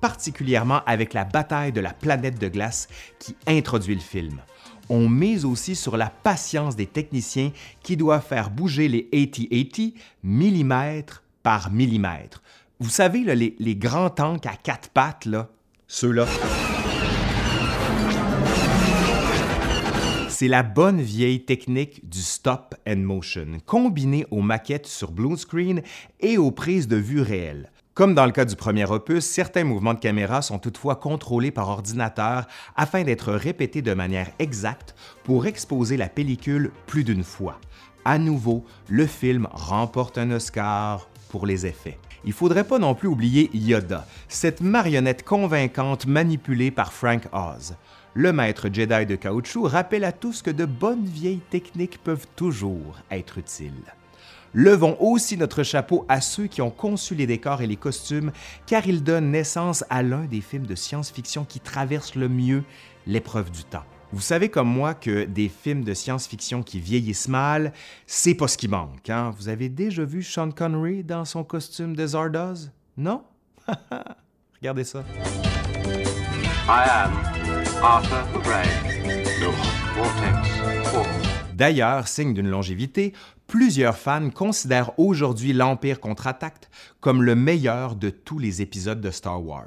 particulièrement 0.00 0.82
avec 0.86 1.12
la 1.12 1.24
bataille 1.24 1.72
de 1.72 1.80
la 1.80 1.92
planète 1.92 2.38
de 2.38 2.46
glace 2.46 2.86
qui 3.18 3.34
introduit 3.48 3.96
le 3.96 4.00
film 4.00 4.40
on 4.88 5.08
mise 5.08 5.44
aussi 5.44 5.74
sur 5.74 5.96
la 5.96 6.10
patience 6.10 6.76
des 6.76 6.86
techniciens 6.86 7.52
qui 7.82 7.96
doivent 7.96 8.24
faire 8.24 8.50
bouger 8.50 8.88
les 8.88 9.08
AT-AT 9.12 9.92
millimètre 10.22 11.22
par 11.42 11.70
millimètre. 11.70 12.42
Vous 12.78 12.90
savez, 12.90 13.24
les, 13.24 13.76
grands 13.76 14.10
tanks 14.10 14.46
à 14.46 14.54
quatre 14.54 14.90
pattes, 14.90 15.24
là, 15.24 15.48
ceux-là. 15.86 16.26
C'est 20.28 20.48
la 20.48 20.62
bonne 20.62 21.00
vieille 21.00 21.46
technique 21.46 22.06
du 22.06 22.20
stop 22.20 22.74
and 22.86 22.96
motion, 22.96 23.58
combinée 23.64 24.26
aux 24.30 24.42
maquettes 24.42 24.86
sur 24.86 25.10
blue 25.10 25.38
screen 25.38 25.80
et 26.20 26.36
aux 26.36 26.50
prises 26.50 26.88
de 26.88 26.96
vue 26.96 27.22
réelles. 27.22 27.70
Comme 27.96 28.14
dans 28.14 28.26
le 28.26 28.32
cas 28.32 28.44
du 28.44 28.56
premier 28.56 28.84
opus, 28.84 29.24
certains 29.24 29.64
mouvements 29.64 29.94
de 29.94 29.98
caméra 29.98 30.42
sont 30.42 30.58
toutefois 30.58 30.96
contrôlés 30.96 31.50
par 31.50 31.70
ordinateur 31.70 32.46
afin 32.76 33.04
d'être 33.04 33.32
répétés 33.32 33.80
de 33.80 33.94
manière 33.94 34.28
exacte 34.38 34.94
pour 35.24 35.46
exposer 35.46 35.96
la 35.96 36.10
pellicule 36.10 36.72
plus 36.86 37.04
d'une 37.04 37.24
fois. 37.24 37.58
À 38.04 38.18
nouveau, 38.18 38.66
le 38.90 39.06
film 39.06 39.48
remporte 39.50 40.18
un 40.18 40.30
Oscar 40.32 41.08
pour 41.30 41.46
les 41.46 41.64
effets. 41.64 41.98
Il 42.26 42.34
faudrait 42.34 42.64
pas 42.64 42.78
non 42.78 42.94
plus 42.94 43.08
oublier 43.08 43.48
Yoda, 43.54 44.06
cette 44.28 44.60
marionnette 44.60 45.24
convaincante 45.24 46.04
manipulée 46.04 46.70
par 46.70 46.92
Frank 46.92 47.22
Oz. 47.32 47.76
Le 48.12 48.30
maître 48.30 48.68
Jedi 48.70 49.06
de 49.06 49.16
caoutchouc 49.16 49.68
rappelle 49.68 50.04
à 50.04 50.12
tous 50.12 50.42
que 50.42 50.50
de 50.50 50.66
bonnes 50.66 51.06
vieilles 51.06 51.40
techniques 51.48 51.96
peuvent 52.04 52.26
toujours 52.36 52.98
être 53.10 53.38
utiles. 53.38 53.94
Levons 54.58 54.96
aussi 55.00 55.36
notre 55.36 55.62
chapeau 55.64 56.06
à 56.08 56.22
ceux 56.22 56.46
qui 56.46 56.62
ont 56.62 56.70
conçu 56.70 57.14
les 57.14 57.26
décors 57.26 57.60
et 57.60 57.66
les 57.66 57.76
costumes, 57.76 58.32
car 58.64 58.86
ils 58.86 59.04
donnent 59.04 59.30
naissance 59.30 59.84
à 59.90 60.02
l'un 60.02 60.24
des 60.24 60.40
films 60.40 60.64
de 60.64 60.74
science-fiction 60.74 61.44
qui 61.44 61.60
traverse 61.60 62.14
le 62.14 62.30
mieux 62.30 62.64
l'épreuve 63.06 63.50
du 63.50 63.64
temps. 63.64 63.84
Vous 64.14 64.22
savez 64.22 64.48
comme 64.48 64.68
moi 64.68 64.94
que 64.94 65.26
des 65.26 65.50
films 65.50 65.84
de 65.84 65.92
science-fiction 65.92 66.62
qui 66.62 66.80
vieillissent 66.80 67.28
mal, 67.28 67.74
c'est 68.06 68.34
pas 68.34 68.48
ce 68.48 68.56
qui 68.56 68.66
manque. 68.66 69.10
Hein? 69.10 69.30
Vous 69.36 69.50
avez 69.50 69.68
déjà 69.68 70.04
vu 70.04 70.22
Sean 70.22 70.50
Connery 70.50 71.04
dans 71.04 71.26
son 71.26 71.44
costume 71.44 71.94
de 71.94 72.06
Zardoz? 72.06 72.72
Non? 72.96 73.24
Regardez 74.62 74.84
ça. 74.84 75.04
D'ailleurs, 81.56 82.06
signe 82.06 82.34
d'une 82.34 82.50
longévité, 82.50 83.14
plusieurs 83.46 83.96
fans 83.96 84.28
considèrent 84.28 84.90
aujourd'hui 84.98 85.54
l'Empire 85.54 86.00
contre-attaque 86.00 86.68
comme 87.00 87.22
le 87.22 87.34
meilleur 87.34 87.96
de 87.96 88.10
tous 88.10 88.38
les 88.38 88.60
épisodes 88.60 89.00
de 89.00 89.10
Star 89.10 89.42
Wars. 89.42 89.64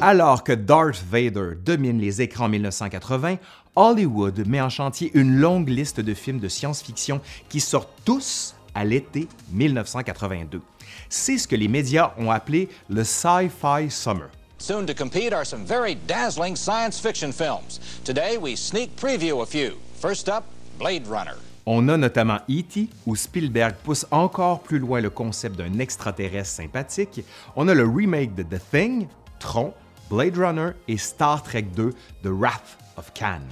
Alors 0.00 0.44
que 0.44 0.52
Darth 0.52 1.04
Vader 1.10 1.56
domine 1.60 1.98
les 1.98 2.22
écrans 2.22 2.44
en 2.44 2.50
1980, 2.50 3.38
Hollywood 3.74 4.46
met 4.46 4.60
en 4.60 4.68
chantier 4.68 5.10
une 5.14 5.40
longue 5.40 5.68
liste 5.68 5.98
de 6.00 6.14
films 6.14 6.38
de 6.38 6.46
science-fiction 6.46 7.20
qui 7.48 7.58
sortent 7.58 8.00
tous 8.04 8.54
à 8.76 8.84
l'été 8.84 9.26
1982. 9.50 10.62
C'est 11.08 11.36
ce 11.36 11.48
que 11.48 11.56
les 11.56 11.66
médias 11.66 12.12
ont 12.16 12.30
appelé 12.30 12.68
le 12.88 13.02
Sci-Fi 13.02 13.90
Summer. 13.90 14.30
Soon 14.58 14.86
to 14.86 14.94
compete 14.94 15.32
are 15.32 15.44
some 15.44 15.64
very 15.64 15.94
dazzling 15.94 16.56
science 16.56 16.98
fiction 16.98 17.32
films. 17.32 17.80
Today 18.04 18.38
we 18.38 18.56
sneak 18.56 18.96
preview 18.96 19.42
a 19.42 19.46
few. 19.46 19.78
First 19.94 20.28
up, 20.28 20.44
Blade 20.78 21.06
Runner. 21.06 21.36
On 21.64 21.88
a 21.88 21.96
notamment 21.96 22.40
E.T., 22.48 22.88
où 23.06 23.14
Spielberg 23.14 23.74
pousse 23.84 24.06
encore 24.10 24.60
plus 24.60 24.78
loin 24.78 25.00
le 25.00 25.10
concept 25.10 25.56
d'un 25.56 25.78
extraterrestre 25.78 26.56
sympathique. 26.56 27.24
On 27.56 27.68
a 27.68 27.74
le 27.74 27.84
remake 27.84 28.34
de 28.34 28.42
The 28.42 28.60
Thing, 28.70 29.06
Tron, 29.38 29.74
Blade 30.10 30.36
Runner 30.36 30.70
et 30.88 30.96
Star 30.96 31.42
Trek 31.42 31.66
2, 31.74 31.92
The 32.22 32.28
Wrath 32.28 32.78
of 32.96 33.12
Khan. 33.14 33.42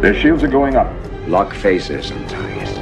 Their 0.00 0.14
shields 0.14 0.42
are 0.42 0.50
going 0.50 0.74
up. 0.74 0.88
Lock 1.28 1.52
faces 1.54 2.10
and 2.10 2.28
ties. 2.28 2.78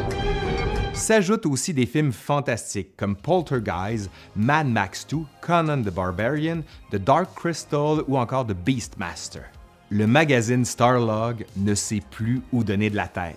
S'ajoutent 0.95 1.45
aussi 1.45 1.75
des 1.75 1.85
films 1.85 2.13
fantastiques 2.13 2.97
comme 2.97 3.15
Poltergeist, 3.15 4.11
Mad 4.35 4.67
Max 4.67 5.07
2, 5.07 5.19
Conan 5.43 5.83
the 5.83 5.91
Barbarian, 5.91 6.63
The 6.91 6.97
Dark 6.97 7.35
Crystal 7.35 8.03
ou 8.09 8.17
encore 8.17 8.47
The 8.47 8.55
Beastmaster. 8.55 9.45
Le 9.91 10.07
magazine 10.07 10.65
Starlog 10.65 11.45
ne 11.57 11.75
sait 11.75 12.03
plus 12.11 12.41
où 12.53 12.65
donner 12.65 12.89
de 12.89 12.97
la 12.97 13.09
tête. 13.09 13.37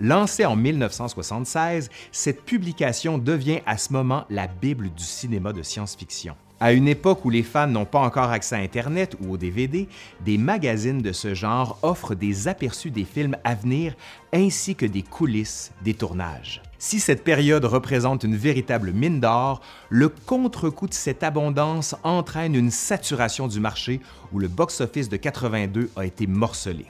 Lancée 0.00 0.44
en 0.44 0.56
1976, 0.56 1.88
cette 2.10 2.42
publication 2.44 3.18
devient 3.18 3.60
à 3.64 3.78
ce 3.78 3.92
moment 3.92 4.24
la 4.28 4.48
Bible 4.48 4.90
du 4.90 5.04
cinéma 5.04 5.52
de 5.52 5.62
science-fiction. 5.62 6.34
À 6.58 6.72
une 6.72 6.88
époque 6.88 7.26
où 7.26 7.30
les 7.30 7.42
fans 7.42 7.66
n'ont 7.66 7.84
pas 7.84 7.98
encore 7.98 8.30
accès 8.30 8.56
à 8.56 8.60
Internet 8.60 9.14
ou 9.20 9.34
au 9.34 9.36
DVD, 9.36 9.88
des 10.24 10.38
magazines 10.38 11.02
de 11.02 11.12
ce 11.12 11.34
genre 11.34 11.78
offrent 11.82 12.14
des 12.14 12.48
aperçus 12.48 12.90
des 12.90 13.04
films 13.04 13.36
à 13.44 13.54
venir 13.54 13.94
ainsi 14.32 14.74
que 14.74 14.86
des 14.86 15.02
coulisses 15.02 15.72
des 15.84 15.92
tournages. 15.92 16.62
Si 16.78 16.98
cette 16.98 17.24
période 17.24 17.66
représente 17.66 18.24
une 18.24 18.36
véritable 18.36 18.92
mine 18.92 19.20
d'or, 19.20 19.60
le 19.90 20.08
contre-coup 20.08 20.88
de 20.88 20.94
cette 20.94 21.22
abondance 21.22 21.94
entraîne 22.04 22.54
une 22.54 22.70
saturation 22.70 23.48
du 23.48 23.60
marché 23.60 24.00
où 24.32 24.38
le 24.38 24.48
box-office 24.48 25.10
de 25.10 25.16
82 25.18 25.90
a 25.94 26.06
été 26.06 26.26
morcelé. 26.26 26.86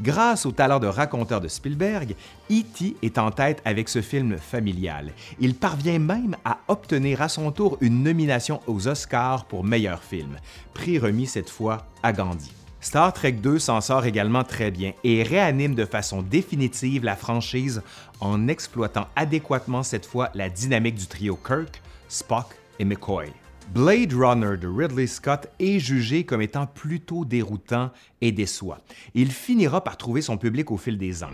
Grâce 0.00 0.46
au 0.46 0.52
talent 0.52 0.78
de 0.78 0.86
raconteur 0.86 1.40
de 1.40 1.48
Spielberg, 1.48 2.14
E.T. 2.50 2.96
est 3.02 3.18
en 3.18 3.30
tête 3.30 3.60
avec 3.64 3.88
ce 3.88 4.00
film 4.00 4.36
familial. 4.36 5.12
Il 5.38 5.54
parvient 5.54 5.98
même 5.98 6.36
à 6.44 6.58
obtenir 6.68 7.22
à 7.22 7.28
son 7.28 7.52
tour 7.52 7.78
une 7.80 8.02
nomination 8.02 8.60
aux 8.66 8.88
Oscars 8.88 9.44
pour 9.44 9.64
meilleur 9.64 10.02
film, 10.02 10.38
prix 10.74 10.98
remis 10.98 11.26
cette 11.26 11.50
fois 11.50 11.86
à 12.02 12.12
Gandhi. 12.12 12.52
Star 12.80 13.12
Trek 13.12 13.32
2 13.32 13.60
s'en 13.60 13.80
sort 13.80 14.06
également 14.06 14.42
très 14.42 14.72
bien 14.72 14.92
et 15.04 15.22
réanime 15.22 15.76
de 15.76 15.84
façon 15.84 16.20
définitive 16.20 17.04
la 17.04 17.14
franchise 17.14 17.80
en 18.18 18.48
exploitant 18.48 19.06
adéquatement 19.14 19.84
cette 19.84 20.04
fois 20.04 20.30
la 20.34 20.48
dynamique 20.48 20.96
du 20.96 21.06
trio 21.06 21.36
Kirk, 21.36 21.80
Spock 22.08 22.56
et 22.80 22.84
McCoy. 22.84 23.32
Blade 23.74 24.12
Runner 24.12 24.58
de 24.58 24.68
Ridley 24.68 25.06
Scott 25.06 25.48
est 25.58 25.78
jugé 25.78 26.24
comme 26.24 26.42
étant 26.42 26.66
plutôt 26.66 27.24
déroutant 27.24 27.90
et 28.20 28.30
déçoit. 28.30 28.80
Il 29.14 29.32
finira 29.32 29.82
par 29.82 29.96
trouver 29.96 30.20
son 30.20 30.36
public 30.36 30.70
au 30.70 30.76
fil 30.76 30.98
des 30.98 31.24
ans. 31.24 31.30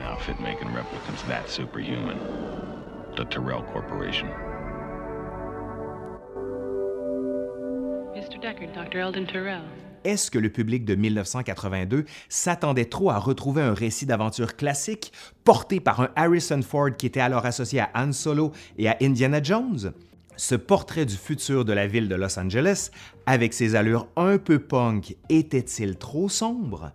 Mr. 8.15 8.39
Deckard, 8.41 8.87
Dr. 8.87 8.99
Eldon 8.99 9.27
Tyrell 9.27 9.63
est-ce 10.05 10.31
que 10.31 10.39
le 10.39 10.49
public 10.49 10.85
de 10.85 10.95
1982 10.95 12.05
s'attendait 12.29 12.85
trop 12.85 13.11
à 13.11 13.19
retrouver 13.19 13.63
un 13.63 13.75
récit 13.75 14.07
d'aventure 14.07 14.55
classique 14.55 15.13
porté 15.43 15.81
par 15.81 16.01
un 16.01 16.11
Harrison 16.15 16.63
Ford 16.63 16.91
qui 16.97 17.07
était 17.07 17.19
alors 17.19 17.45
associé 17.45 17.81
à 17.81 17.91
Han 17.97 18.13
Solo 18.13 18.53
et 18.79 18.89
à 18.89 18.97
Indiana 19.03 19.43
Jones? 19.43 19.93
Ce 20.39 20.55
portrait 20.55 21.05
du 21.05 21.17
futur 21.17 21.65
de 21.65 21.73
la 21.73 21.89
ville 21.89 22.09
de 22.09 22.15
Los 22.15 22.39
Angeles, 22.39 22.91
avec 23.27 23.53
ses 23.53 23.75
allures 23.75 24.07
un 24.15 24.39
peu 24.39 24.61
punk, 24.61 25.17
était-il 25.29 25.97
trop 25.97 26.29
sombre? 26.29 26.93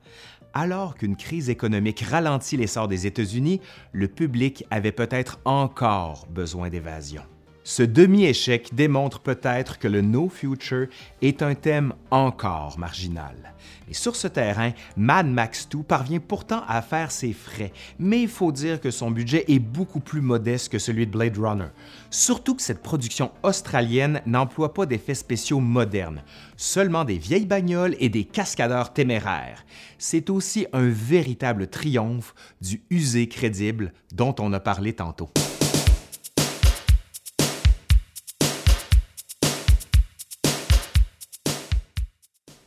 Alors 0.53 0.95
qu'une 0.95 1.17
crise 1.17 1.49
économique 1.49 1.99
ralentit 2.09 2.55
l'essor 2.55 2.87
des 2.87 3.05
États-Unis, 3.05 3.59
le 3.91 4.07
public 4.07 4.65
avait 4.71 4.93
peut-être 4.93 5.39
encore 5.43 6.25
besoin 6.29 6.69
d'évasion. 6.69 7.23
Ce 7.65 7.81
demi-échec 7.81 8.75
démontre 8.75 9.21
peut-être 9.21 9.79
que 9.79 9.87
le 9.87 10.01
No 10.01 10.27
Future 10.27 10.87
est 11.21 11.41
un 11.41 11.55
thème 11.55 11.93
encore 12.11 12.77
marginal. 12.77 13.53
Et 13.89 13.93
sur 13.93 14.17
ce 14.17 14.27
terrain, 14.27 14.71
Mad 14.97 15.27
Max 15.27 15.69
2 15.69 15.83
parvient 15.83 16.19
pourtant 16.19 16.63
à 16.67 16.81
faire 16.81 17.09
ses 17.09 17.31
frais, 17.31 17.71
mais 17.99 18.21
il 18.23 18.27
faut 18.27 18.51
dire 18.51 18.81
que 18.81 18.91
son 18.91 19.11
budget 19.11 19.45
est 19.47 19.59
beaucoup 19.59 20.01
plus 20.01 20.19
modeste 20.19 20.69
que 20.73 20.79
celui 20.79 21.07
de 21.07 21.11
Blade 21.11 21.37
Runner. 21.37 21.69
Surtout 22.09 22.55
que 22.55 22.61
cette 22.61 22.81
production 22.81 23.31
australienne 23.43 24.21
n'emploie 24.25 24.73
pas 24.73 24.85
d'effets 24.85 25.15
spéciaux 25.15 25.61
modernes, 25.61 26.23
seulement 26.57 27.05
des 27.05 27.17
vieilles 27.17 27.45
bagnoles 27.45 27.95
et 27.99 28.09
des 28.09 28.25
cascadeurs 28.25 28.91
téméraires. 28.91 29.65
C'est 29.97 30.29
aussi 30.29 30.67
un 30.73 30.89
véritable 30.89 31.67
triomphe 31.67 32.35
du 32.61 32.81
usé 32.89 33.29
crédible 33.29 33.93
dont 34.13 34.35
on 34.39 34.51
a 34.51 34.59
parlé 34.59 34.91
tantôt. 34.91 35.29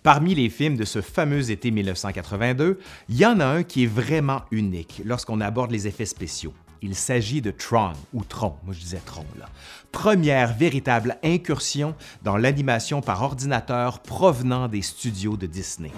Parmi 0.06 0.36
les 0.36 0.50
films 0.50 0.76
de 0.76 0.84
ce 0.84 1.00
fameux 1.00 1.50
été 1.50 1.72
1982, 1.72 2.78
il 3.08 3.16
y 3.16 3.26
en 3.26 3.40
a 3.40 3.44
un 3.44 3.64
qui 3.64 3.82
est 3.82 3.88
vraiment 3.88 4.42
unique 4.52 5.02
lorsqu'on 5.04 5.40
aborde 5.40 5.72
les 5.72 5.88
effets 5.88 6.06
spéciaux. 6.06 6.54
Il 6.80 6.94
s'agit 6.94 7.42
de 7.42 7.50
Tron, 7.50 7.90
ou 8.14 8.22
Tron, 8.22 8.54
moi 8.62 8.72
je 8.72 8.78
disais 8.78 9.00
Tron 9.04 9.26
là. 9.36 9.46
Première 9.90 10.54
véritable 10.54 11.18
incursion 11.24 11.96
dans 12.22 12.36
l'animation 12.36 13.00
par 13.00 13.20
ordinateur 13.24 13.98
provenant 13.98 14.68
des 14.68 14.82
studios 14.82 15.36
de 15.36 15.46
Disney. 15.46 15.90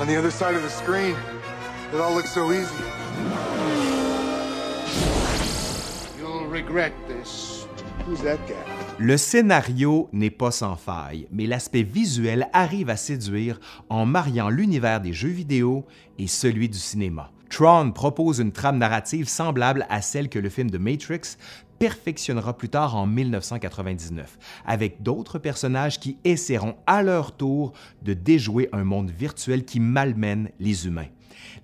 On 0.00 0.06
the 0.06 0.16
other 0.16 0.30
side 0.30 0.54
of 0.54 0.62
the 0.62 0.70
screen, 0.70 1.16
it 1.92 2.00
all 2.00 2.14
looks 2.14 2.32
so 2.32 2.52
easy. 2.52 2.70
You'll 6.20 6.46
regret 6.46 6.92
this. 7.08 7.66
Who's 8.06 8.22
that 8.22 8.38
guy? 8.46 8.73
Le 9.00 9.16
scénario 9.16 10.08
n'est 10.12 10.30
pas 10.30 10.52
sans 10.52 10.76
faille, 10.76 11.26
mais 11.32 11.46
l'aspect 11.46 11.82
visuel 11.82 12.48
arrive 12.52 12.90
à 12.90 12.96
séduire 12.96 13.58
en 13.88 14.06
mariant 14.06 14.48
l'univers 14.48 15.00
des 15.00 15.12
jeux 15.12 15.30
vidéo 15.30 15.84
et 16.16 16.28
celui 16.28 16.68
du 16.68 16.78
cinéma. 16.78 17.32
Tron 17.50 17.90
propose 17.90 18.38
une 18.38 18.52
trame 18.52 18.78
narrative 18.78 19.28
semblable 19.28 19.84
à 19.90 20.00
celle 20.00 20.28
que 20.28 20.38
le 20.38 20.48
film 20.48 20.70
de 20.70 20.78
Matrix 20.78 21.36
perfectionnera 21.80 22.56
plus 22.56 22.68
tard 22.68 22.94
en 22.94 23.06
1999, 23.06 24.38
avec 24.64 25.02
d'autres 25.02 25.40
personnages 25.40 25.98
qui 25.98 26.16
essaieront 26.22 26.76
à 26.86 27.02
leur 27.02 27.36
tour 27.36 27.72
de 28.02 28.14
déjouer 28.14 28.68
un 28.72 28.84
monde 28.84 29.10
virtuel 29.10 29.64
qui 29.64 29.80
malmène 29.80 30.50
les 30.60 30.86
humains. 30.86 31.08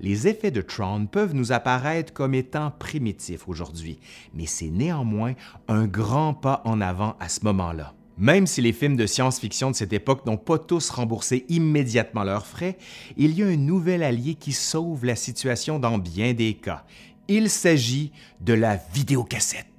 Les 0.01 0.29
effets 0.29 0.51
de 0.51 0.63
Tron 0.63 1.07
peuvent 1.07 1.35
nous 1.35 1.53
apparaître 1.53 2.13
comme 2.13 2.35
étant 2.35 2.71
primitifs 2.71 3.49
aujourd'hui, 3.49 3.99
mais 4.35 4.47
c'est 4.47 4.71
néanmoins 4.71 5.35
un 5.69 5.87
grand 5.87 6.35
pas 6.35 6.63
en 6.65 6.81
avant 6.81 7.17
à 7.21 7.29
ce 7.29 7.45
moment-là. 7.45 7.95
Même 8.19 8.47
si 8.47 8.61
les 8.61 8.75
films 8.75 8.97
de 8.97 9.07
science-fiction 9.07 9.71
de 9.71 9.77
cette 9.77 9.95
époque 9.95 10.27
n'ont 10.27 10.37
pas 10.37 10.59
tous 10.59 10.91
remboursé 10.91 11.47
immédiatement 11.49 12.23
leurs 12.23 12.47
frais, 12.47 12.77
il 13.17 13.33
y 13.33 13.43
a 13.43 13.47
un 13.47 13.57
nouvel 13.57 14.03
allié 14.03 14.35
qui 14.35 14.53
sauve 14.53 15.07
la 15.07 15.17
situation 15.17 15.79
dans 15.79 15.97
bien 15.97 16.35
des 16.35 16.53
cas. 16.53 16.85
Il 17.29 17.49
s'agit 17.49 18.13
de 18.41 18.53
la 18.53 18.77
vidéocassette. 18.77 19.70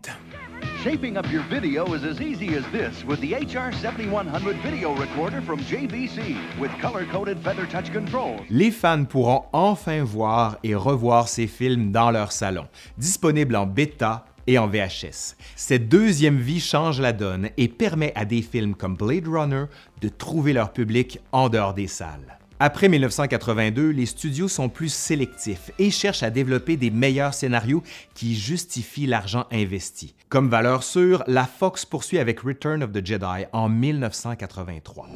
Shaping 0.84 1.16
up 1.16 1.32
your 1.32 1.44
video 1.44 1.94
is 1.94 2.04
as 2.04 2.20
easy 2.20 2.56
as 2.56 2.64
this 2.72 3.06
with 3.06 3.22
the 3.22 3.34
HR7100 3.34 4.56
video 4.64 4.96
recorder 4.96 5.40
from 5.40 5.60
JVC 5.60 6.36
with 6.60 6.72
color-coded 6.82 7.38
feather 7.44 7.68
touch 7.68 7.94
controls. 7.94 8.42
Les 8.50 8.72
fans 8.72 9.06
pourront 9.06 9.46
enfin 9.54 10.04
voir 10.04 10.58
et 10.64 10.74
revoir 10.74 11.28
ces 11.28 11.46
films 11.46 11.92
dans 11.92 12.10
leur 12.10 12.32
salon, 12.32 12.66
disponibles 12.98 13.58
en 13.58 13.68
bêta 13.68 14.26
et 14.48 14.58
en 14.58 14.68
VHS. 14.68 15.36
Cette 15.56 15.88
deuxième 15.88 16.40
vie 16.40 16.60
change 16.60 17.00
la 17.00 17.14
donne 17.14 17.50
et 17.58 17.68
permet 17.68 18.12
à 18.16 18.26
des 18.26 18.42
films 18.42 18.74
comme 18.74 18.96
Blade 18.96 19.28
Runner 19.28 19.66
de 20.02 20.10
trouver 20.10 20.52
leur 20.52 20.74
public 20.74 21.20
en 21.32 21.50
dehors 21.50 21.76
des 21.76 21.86
salles. 21.86 22.40
Après 22.64 22.90
1982, 22.90 23.90
les 23.90 24.06
studios 24.06 24.48
sont 24.48 24.70
plus 24.70 24.94
sélectifs 24.94 25.72
et 25.80 25.90
cherchent 25.90 26.22
à 26.22 26.30
développer 26.30 26.78
des 26.78 26.92
meilleurs 26.92 27.34
scénarios 27.34 27.82
qui 28.14 28.36
justifient 28.36 29.08
l'argent 29.08 29.48
investi. 29.52 30.14
Comme 30.30 30.48
valeur 30.48 30.84
sûre, 30.84 31.24
la 31.26 31.46
Fox 31.46 31.86
poursuit 31.86 32.20
avec 32.20 32.42
Return 32.42 32.84
of 32.84 32.92
the 32.92 33.04
Jedi 33.04 33.46
en 33.52 33.68
1983. 33.68 35.08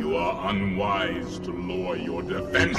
You 0.00 0.16
are 0.16 0.48
unwise 0.48 1.38
to 1.42 1.52
lower 1.52 1.98
your 1.98 2.22
defenses. 2.22 2.78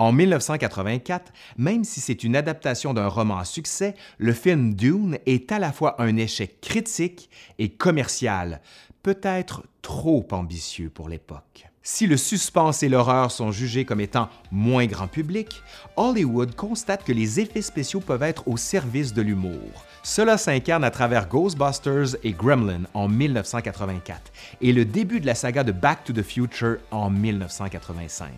En 0.00 0.12
1984, 0.12 1.30
même 1.58 1.84
si 1.84 2.00
c'est 2.00 2.24
une 2.24 2.34
adaptation 2.34 2.94
d'un 2.94 3.06
roman 3.06 3.36
à 3.36 3.44
succès, 3.44 3.94
le 4.16 4.32
film 4.32 4.72
Dune 4.72 5.18
est 5.26 5.52
à 5.52 5.58
la 5.58 5.72
fois 5.72 6.00
un 6.00 6.16
échec 6.16 6.58
critique 6.62 7.28
et 7.58 7.68
commercial, 7.68 8.62
peut-être 9.02 9.62
trop 9.82 10.26
ambitieux 10.30 10.88
pour 10.88 11.10
l'époque. 11.10 11.66
Si 11.82 12.06
le 12.06 12.16
suspense 12.16 12.82
et 12.82 12.88
l'horreur 12.88 13.30
sont 13.30 13.52
jugés 13.52 13.84
comme 13.84 14.00
étant 14.00 14.30
moins 14.50 14.86
grand 14.86 15.06
public, 15.06 15.62
Hollywood 15.96 16.54
constate 16.54 17.04
que 17.04 17.12
les 17.12 17.38
effets 17.38 17.60
spéciaux 17.60 18.00
peuvent 18.00 18.22
être 18.22 18.48
au 18.48 18.56
service 18.56 19.12
de 19.12 19.20
l'humour. 19.20 19.84
Cela 20.02 20.38
s'incarne 20.38 20.84
à 20.84 20.90
travers 20.90 21.28
Ghostbusters 21.28 22.16
et 22.24 22.32
Gremlin 22.32 22.84
en 22.94 23.06
1984 23.06 24.32
et 24.62 24.72
le 24.72 24.86
début 24.86 25.20
de 25.20 25.26
la 25.26 25.34
saga 25.34 25.62
de 25.62 25.72
Back 25.72 26.04
to 26.04 26.14
the 26.14 26.22
Future 26.22 26.78
en 26.90 27.10
1985. 27.10 28.30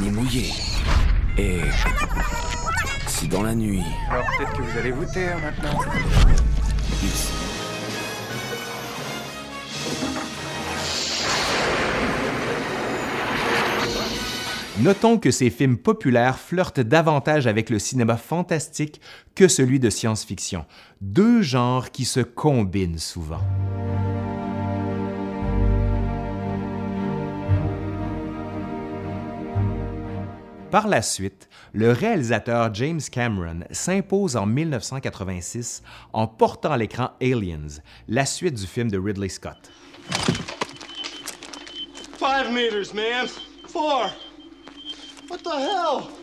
Ni 0.00 0.10
mouillé. 0.10 0.52
Et 1.38 1.60
si 3.06 3.28
dans 3.28 3.42
la 3.42 3.54
nuit... 3.54 3.82
Alors 4.10 4.24
peut-être 4.36 4.52
que 4.52 4.62
vous 4.62 4.78
allez 4.78 4.90
vous 4.90 5.04
taire 5.12 5.38
maintenant. 5.38 5.78
Notons 14.80 15.18
que 15.18 15.30
ces 15.30 15.50
films 15.50 15.76
populaires 15.76 16.38
flirtent 16.38 16.80
davantage 16.80 17.46
avec 17.46 17.70
le 17.70 17.78
cinéma 17.78 18.16
fantastique 18.16 19.00
que 19.34 19.46
celui 19.46 19.78
de 19.78 19.90
science-fiction, 19.90 20.64
deux 21.00 21.42
genres 21.42 21.90
qui 21.90 22.04
se 22.04 22.20
combinent 22.20 22.98
souvent. 22.98 23.40
Par 30.72 30.88
la 30.88 31.02
suite, 31.02 31.50
le 31.74 31.92
réalisateur 31.92 32.72
James 32.72 33.02
Cameron 33.12 33.60
s'impose 33.72 34.36
en 34.36 34.46
1986 34.46 35.82
en 36.14 36.26
portant 36.26 36.72
à 36.72 36.78
l'écran 36.78 37.10
Aliens, 37.20 37.82
la 38.08 38.24
suite 38.24 38.54
du 38.54 38.66
film 38.66 38.90
de 38.90 38.98
Ridley 38.98 39.28
Scott. 39.28 39.70
Five 42.16 42.50
meters, 42.50 42.94
man. 42.94 43.28
Four. 43.68 44.06
What 45.28 45.40
the 45.44 45.58
hell? 45.58 46.21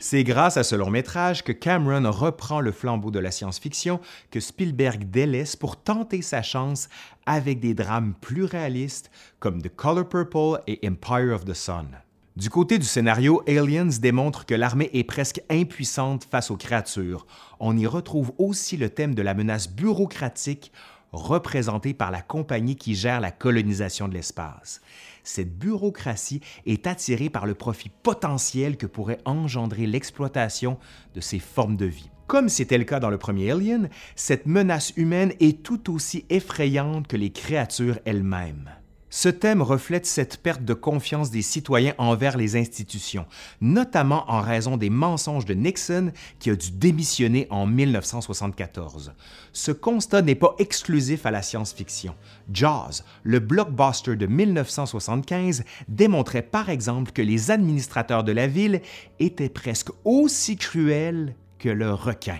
C'est 0.00 0.22
grâce 0.22 0.56
à 0.56 0.62
ce 0.62 0.76
long 0.76 0.90
métrage 0.90 1.42
que 1.42 1.50
Cameron 1.50 2.08
reprend 2.12 2.60
le 2.60 2.70
flambeau 2.70 3.10
de 3.10 3.18
la 3.18 3.32
science-fiction 3.32 3.98
que 4.30 4.38
Spielberg 4.38 5.10
délaisse 5.10 5.56
pour 5.56 5.76
tenter 5.76 6.22
sa 6.22 6.40
chance 6.40 6.88
avec 7.26 7.58
des 7.58 7.74
drames 7.74 8.14
plus 8.20 8.44
réalistes 8.44 9.10
comme 9.40 9.60
The 9.60 9.74
Color 9.74 10.08
Purple 10.08 10.62
et 10.68 10.78
Empire 10.86 11.34
of 11.34 11.44
the 11.44 11.54
Sun. 11.54 11.88
Du 12.36 12.48
côté 12.48 12.78
du 12.78 12.86
scénario, 12.86 13.42
Aliens 13.48 13.98
démontre 14.00 14.46
que 14.46 14.54
l'armée 14.54 14.90
est 14.92 15.02
presque 15.02 15.42
impuissante 15.50 16.22
face 16.30 16.52
aux 16.52 16.56
créatures. 16.56 17.26
On 17.58 17.76
y 17.76 17.84
retrouve 17.84 18.32
aussi 18.38 18.76
le 18.76 18.90
thème 18.90 19.16
de 19.16 19.22
la 19.22 19.34
menace 19.34 19.68
bureaucratique 19.68 20.70
représentée 21.12 21.94
par 21.94 22.10
la 22.10 22.22
compagnie 22.22 22.76
qui 22.76 22.94
gère 22.94 23.20
la 23.20 23.30
colonisation 23.30 24.08
de 24.08 24.14
l'espace 24.14 24.80
cette 25.28 25.56
bureaucratie 25.58 26.40
est 26.66 26.86
attirée 26.86 27.28
par 27.28 27.46
le 27.46 27.54
profit 27.54 27.90
potentiel 28.02 28.76
que 28.76 28.86
pourrait 28.86 29.20
engendrer 29.24 29.86
l'exploitation 29.86 30.78
de 31.14 31.20
ces 31.20 31.38
formes 31.38 31.76
de 31.76 31.84
vie. 31.84 32.10
Comme 32.26 32.48
c'était 32.48 32.78
le 32.78 32.84
cas 32.84 33.00
dans 33.00 33.10
le 33.10 33.18
premier 33.18 33.50
Alien, 33.50 33.88
cette 34.16 34.46
menace 34.46 34.92
humaine 34.96 35.32
est 35.40 35.62
tout 35.62 35.92
aussi 35.94 36.24
effrayante 36.30 37.06
que 37.06 37.16
les 37.16 37.30
créatures 37.30 37.98
elles-mêmes. 38.04 38.70
Ce 39.10 39.28
thème 39.28 39.62
reflète 39.62 40.04
cette 40.04 40.36
perte 40.36 40.64
de 40.64 40.74
confiance 40.74 41.30
des 41.30 41.42
citoyens 41.42 41.94
envers 41.96 42.36
les 42.36 42.56
institutions, 42.56 43.26
notamment 43.60 44.30
en 44.30 44.40
raison 44.40 44.76
des 44.76 44.90
mensonges 44.90 45.46
de 45.46 45.54
Nixon 45.54 46.12
qui 46.38 46.50
a 46.50 46.56
dû 46.56 46.70
démissionner 46.72 47.46
en 47.50 47.66
1974. 47.66 49.12
Ce 49.52 49.72
constat 49.72 50.22
n'est 50.22 50.34
pas 50.34 50.54
exclusif 50.58 51.24
à 51.24 51.30
la 51.30 51.42
science-fiction. 51.42 52.14
Jaws, 52.52 53.02
le 53.22 53.38
blockbuster 53.38 54.16
de 54.16 54.26
1975, 54.26 55.64
démontrait 55.88 56.42
par 56.42 56.68
exemple 56.68 57.12
que 57.12 57.22
les 57.22 57.50
administrateurs 57.50 58.24
de 58.24 58.32
la 58.32 58.46
ville 58.46 58.82
étaient 59.20 59.48
presque 59.48 59.88
aussi 60.04 60.56
cruels 60.56 61.34
que 61.58 61.70
le 61.70 61.92
requin. 61.92 62.38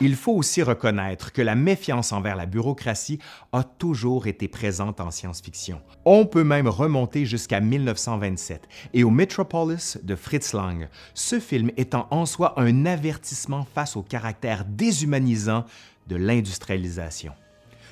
Il 0.00 0.14
faut 0.14 0.32
aussi 0.32 0.62
reconnaître 0.62 1.32
que 1.32 1.42
la 1.42 1.56
méfiance 1.56 2.12
envers 2.12 2.36
la 2.36 2.46
bureaucratie 2.46 3.18
a 3.50 3.64
toujours 3.64 4.28
été 4.28 4.46
présente 4.46 5.00
en 5.00 5.10
science-fiction. 5.10 5.80
On 6.04 6.24
peut 6.24 6.44
même 6.44 6.68
remonter 6.68 7.26
jusqu'à 7.26 7.58
1927 7.58 8.68
et 8.94 9.02
au 9.02 9.10
Metropolis 9.10 9.98
de 10.04 10.14
Fritz 10.14 10.52
Lang, 10.52 10.88
ce 11.14 11.40
film 11.40 11.72
étant 11.76 12.06
en 12.12 12.26
soi 12.26 12.54
un 12.60 12.86
avertissement 12.86 13.66
face 13.74 13.96
au 13.96 14.02
caractère 14.02 14.64
déshumanisant 14.64 15.64
de 16.06 16.14
l'industrialisation. 16.14 17.32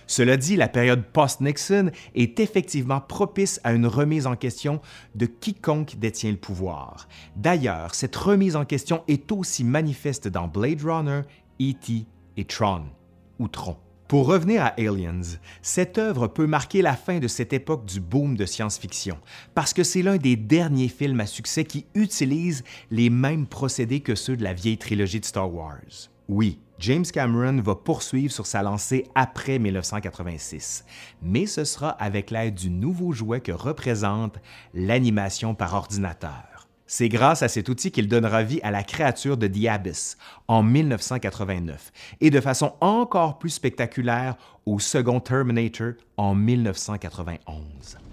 Cela 0.06 0.36
dit, 0.36 0.54
la 0.54 0.68
période 0.68 1.02
post-Nixon 1.02 1.90
est 2.14 2.38
effectivement 2.38 3.00
propice 3.00 3.60
à 3.64 3.72
une 3.72 3.88
remise 3.88 4.28
en 4.28 4.36
question 4.36 4.80
de 5.16 5.26
quiconque 5.26 5.96
détient 5.98 6.30
le 6.30 6.36
pouvoir. 6.36 7.08
D'ailleurs, 7.34 7.96
cette 7.96 8.14
remise 8.14 8.54
en 8.54 8.64
question 8.64 9.02
est 9.08 9.32
aussi 9.32 9.64
manifeste 9.64 10.28
dans 10.28 10.46
Blade 10.46 10.82
Runner 10.82 11.22
E.T. 11.60 12.06
et 12.36 12.44
Tron, 12.44 12.84
ou 13.38 13.48
Tron. 13.48 13.76
Pour 14.08 14.26
revenir 14.26 14.62
à 14.62 14.74
Aliens, 14.78 15.38
cette 15.62 15.98
œuvre 15.98 16.28
peut 16.28 16.46
marquer 16.46 16.80
la 16.80 16.94
fin 16.94 17.18
de 17.18 17.26
cette 17.26 17.52
époque 17.52 17.84
du 17.86 17.98
boom 17.98 18.36
de 18.36 18.46
science-fiction, 18.46 19.18
parce 19.52 19.72
que 19.72 19.82
c'est 19.82 20.02
l'un 20.02 20.16
des 20.16 20.36
derniers 20.36 20.88
films 20.88 21.18
à 21.18 21.26
succès 21.26 21.64
qui 21.64 21.86
utilise 21.94 22.62
les 22.92 23.10
mêmes 23.10 23.48
procédés 23.48 24.00
que 24.00 24.14
ceux 24.14 24.36
de 24.36 24.44
la 24.44 24.52
vieille 24.52 24.78
trilogie 24.78 25.18
de 25.18 25.24
Star 25.24 25.52
Wars. 25.52 26.10
Oui, 26.28 26.60
James 26.78 27.04
Cameron 27.04 27.60
va 27.62 27.74
poursuivre 27.74 28.32
sur 28.32 28.46
sa 28.46 28.62
lancée 28.62 29.06
après 29.14 29.58
1986, 29.58 30.84
mais 31.22 31.46
ce 31.46 31.64
sera 31.64 31.90
avec 31.90 32.30
l'aide 32.30 32.54
du 32.54 32.70
nouveau 32.70 33.12
jouet 33.12 33.40
que 33.40 33.52
représente 33.52 34.36
l'animation 34.72 35.54
par 35.56 35.74
ordinateur. 35.74 36.55
C'est 36.86 37.08
grâce 37.08 37.42
à 37.42 37.48
cet 37.48 37.68
outil 37.68 37.90
qu'il 37.90 38.08
donnera 38.08 38.42
vie 38.42 38.60
à 38.62 38.70
la 38.70 38.84
créature 38.84 39.36
de 39.36 39.48
The 39.48 40.16
en 40.46 40.62
1989 40.62 41.92
et 42.20 42.30
de 42.30 42.40
façon 42.40 42.74
encore 42.80 43.38
plus 43.38 43.50
spectaculaire 43.50 44.36
au 44.66 44.78
second 44.78 45.20
Terminator 45.20 45.92
en 46.16 46.34
1991. 46.34 48.05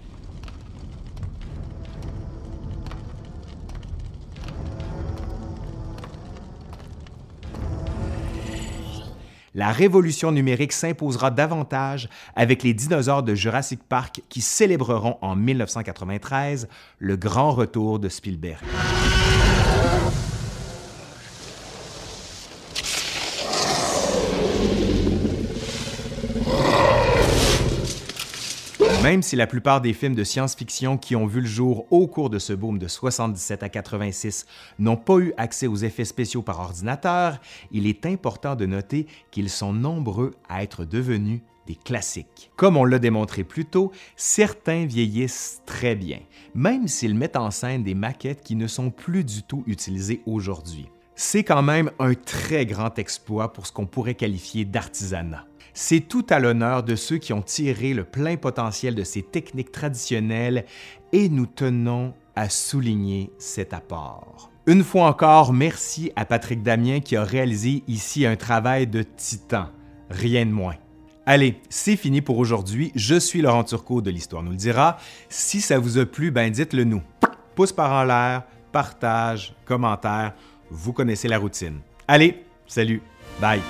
La 9.54 9.70
révolution 9.70 10.32
numérique 10.32 10.72
s'imposera 10.72 11.30
davantage 11.30 12.08
avec 12.34 12.62
les 12.62 12.74
dinosaures 12.74 13.22
de 13.22 13.34
Jurassic 13.34 13.80
Park 13.88 14.22
qui 14.28 14.40
célébreront 14.40 15.16
en 15.20 15.36
1993 15.36 16.68
le 16.98 17.16
grand 17.16 17.52
retour 17.52 17.98
de 17.98 18.08
Spielberg. 18.08 18.62
Même 29.04 29.22
si 29.22 29.36
la 29.36 29.46
plupart 29.46 29.82
des 29.82 29.92
films 29.92 30.14
de 30.14 30.24
science-fiction 30.24 30.96
qui 30.96 31.14
ont 31.14 31.26
vu 31.26 31.42
le 31.42 31.46
jour 31.46 31.84
au 31.90 32.06
cours 32.06 32.30
de 32.30 32.38
ce 32.38 32.54
boom 32.54 32.78
de 32.78 32.88
77 32.88 33.62
à 33.62 33.68
86 33.68 34.46
n'ont 34.78 34.96
pas 34.96 35.18
eu 35.18 35.34
accès 35.36 35.66
aux 35.66 35.76
effets 35.76 36.06
spéciaux 36.06 36.40
par 36.40 36.58
ordinateur, 36.58 37.38
il 37.70 37.86
est 37.86 38.06
important 38.06 38.56
de 38.56 38.64
noter 38.64 39.06
qu'ils 39.30 39.50
sont 39.50 39.74
nombreux 39.74 40.30
à 40.48 40.62
être 40.62 40.86
devenus 40.86 41.42
des 41.66 41.74
classiques. 41.74 42.50
Comme 42.56 42.78
on 42.78 42.86
l'a 42.86 42.98
démontré 42.98 43.44
plus 43.44 43.66
tôt, 43.66 43.92
certains 44.16 44.86
vieillissent 44.86 45.60
très 45.66 45.96
bien, 45.96 46.20
même 46.54 46.88
s'ils 46.88 47.14
mettent 47.14 47.36
en 47.36 47.50
scène 47.50 47.84
des 47.84 47.94
maquettes 47.94 48.40
qui 48.42 48.56
ne 48.56 48.66
sont 48.66 48.90
plus 48.90 49.22
du 49.22 49.42
tout 49.42 49.64
utilisées 49.66 50.22
aujourd'hui. 50.24 50.88
C'est 51.14 51.44
quand 51.44 51.62
même 51.62 51.90
un 51.98 52.14
très 52.14 52.64
grand 52.64 52.98
exploit 52.98 53.52
pour 53.52 53.66
ce 53.66 53.72
qu'on 53.72 53.84
pourrait 53.84 54.14
qualifier 54.14 54.64
d'artisanat. 54.64 55.44
C'est 55.74 56.00
tout 56.00 56.24
à 56.30 56.38
l'honneur 56.38 56.84
de 56.84 56.94
ceux 56.94 57.18
qui 57.18 57.32
ont 57.32 57.42
tiré 57.42 57.94
le 57.94 58.04
plein 58.04 58.36
potentiel 58.36 58.94
de 58.94 59.02
ces 59.02 59.22
techniques 59.22 59.72
traditionnelles 59.72 60.64
et 61.12 61.28
nous 61.28 61.46
tenons 61.46 62.14
à 62.36 62.48
souligner 62.48 63.32
cet 63.38 63.74
apport. 63.74 64.50
Une 64.66 64.84
fois 64.84 65.08
encore, 65.08 65.52
merci 65.52 66.12
à 66.16 66.24
Patrick 66.24 66.62
Damien 66.62 67.00
qui 67.00 67.16
a 67.16 67.24
réalisé 67.24 67.82
ici 67.88 68.24
un 68.24 68.36
travail 68.36 68.86
de 68.86 69.02
titan, 69.02 69.66
rien 70.08 70.46
de 70.46 70.52
moins. 70.52 70.76
Allez, 71.26 71.60
c'est 71.68 71.96
fini 71.96 72.20
pour 72.20 72.38
aujourd'hui. 72.38 72.92
Je 72.94 73.18
suis 73.18 73.42
Laurent 73.42 73.64
Turcot 73.64 74.00
de 74.00 74.10
l'Histoire 74.10 74.42
nous 74.42 74.52
le 74.52 74.56
dira. 74.56 74.98
Si 75.28 75.60
ça 75.60 75.78
vous 75.78 75.98
a 75.98 76.06
plu, 76.06 76.30
ben 76.30 76.50
dites-le 76.50 76.84
nous. 76.84 77.02
Pouce 77.56 77.72
par 77.72 77.92
en 77.92 78.04
l'air, 78.04 78.44
partage, 78.72 79.54
commentaire, 79.64 80.34
vous 80.70 80.92
connaissez 80.92 81.28
la 81.28 81.38
routine. 81.38 81.80
Allez, 82.06 82.44
salut, 82.66 83.02
bye. 83.40 83.60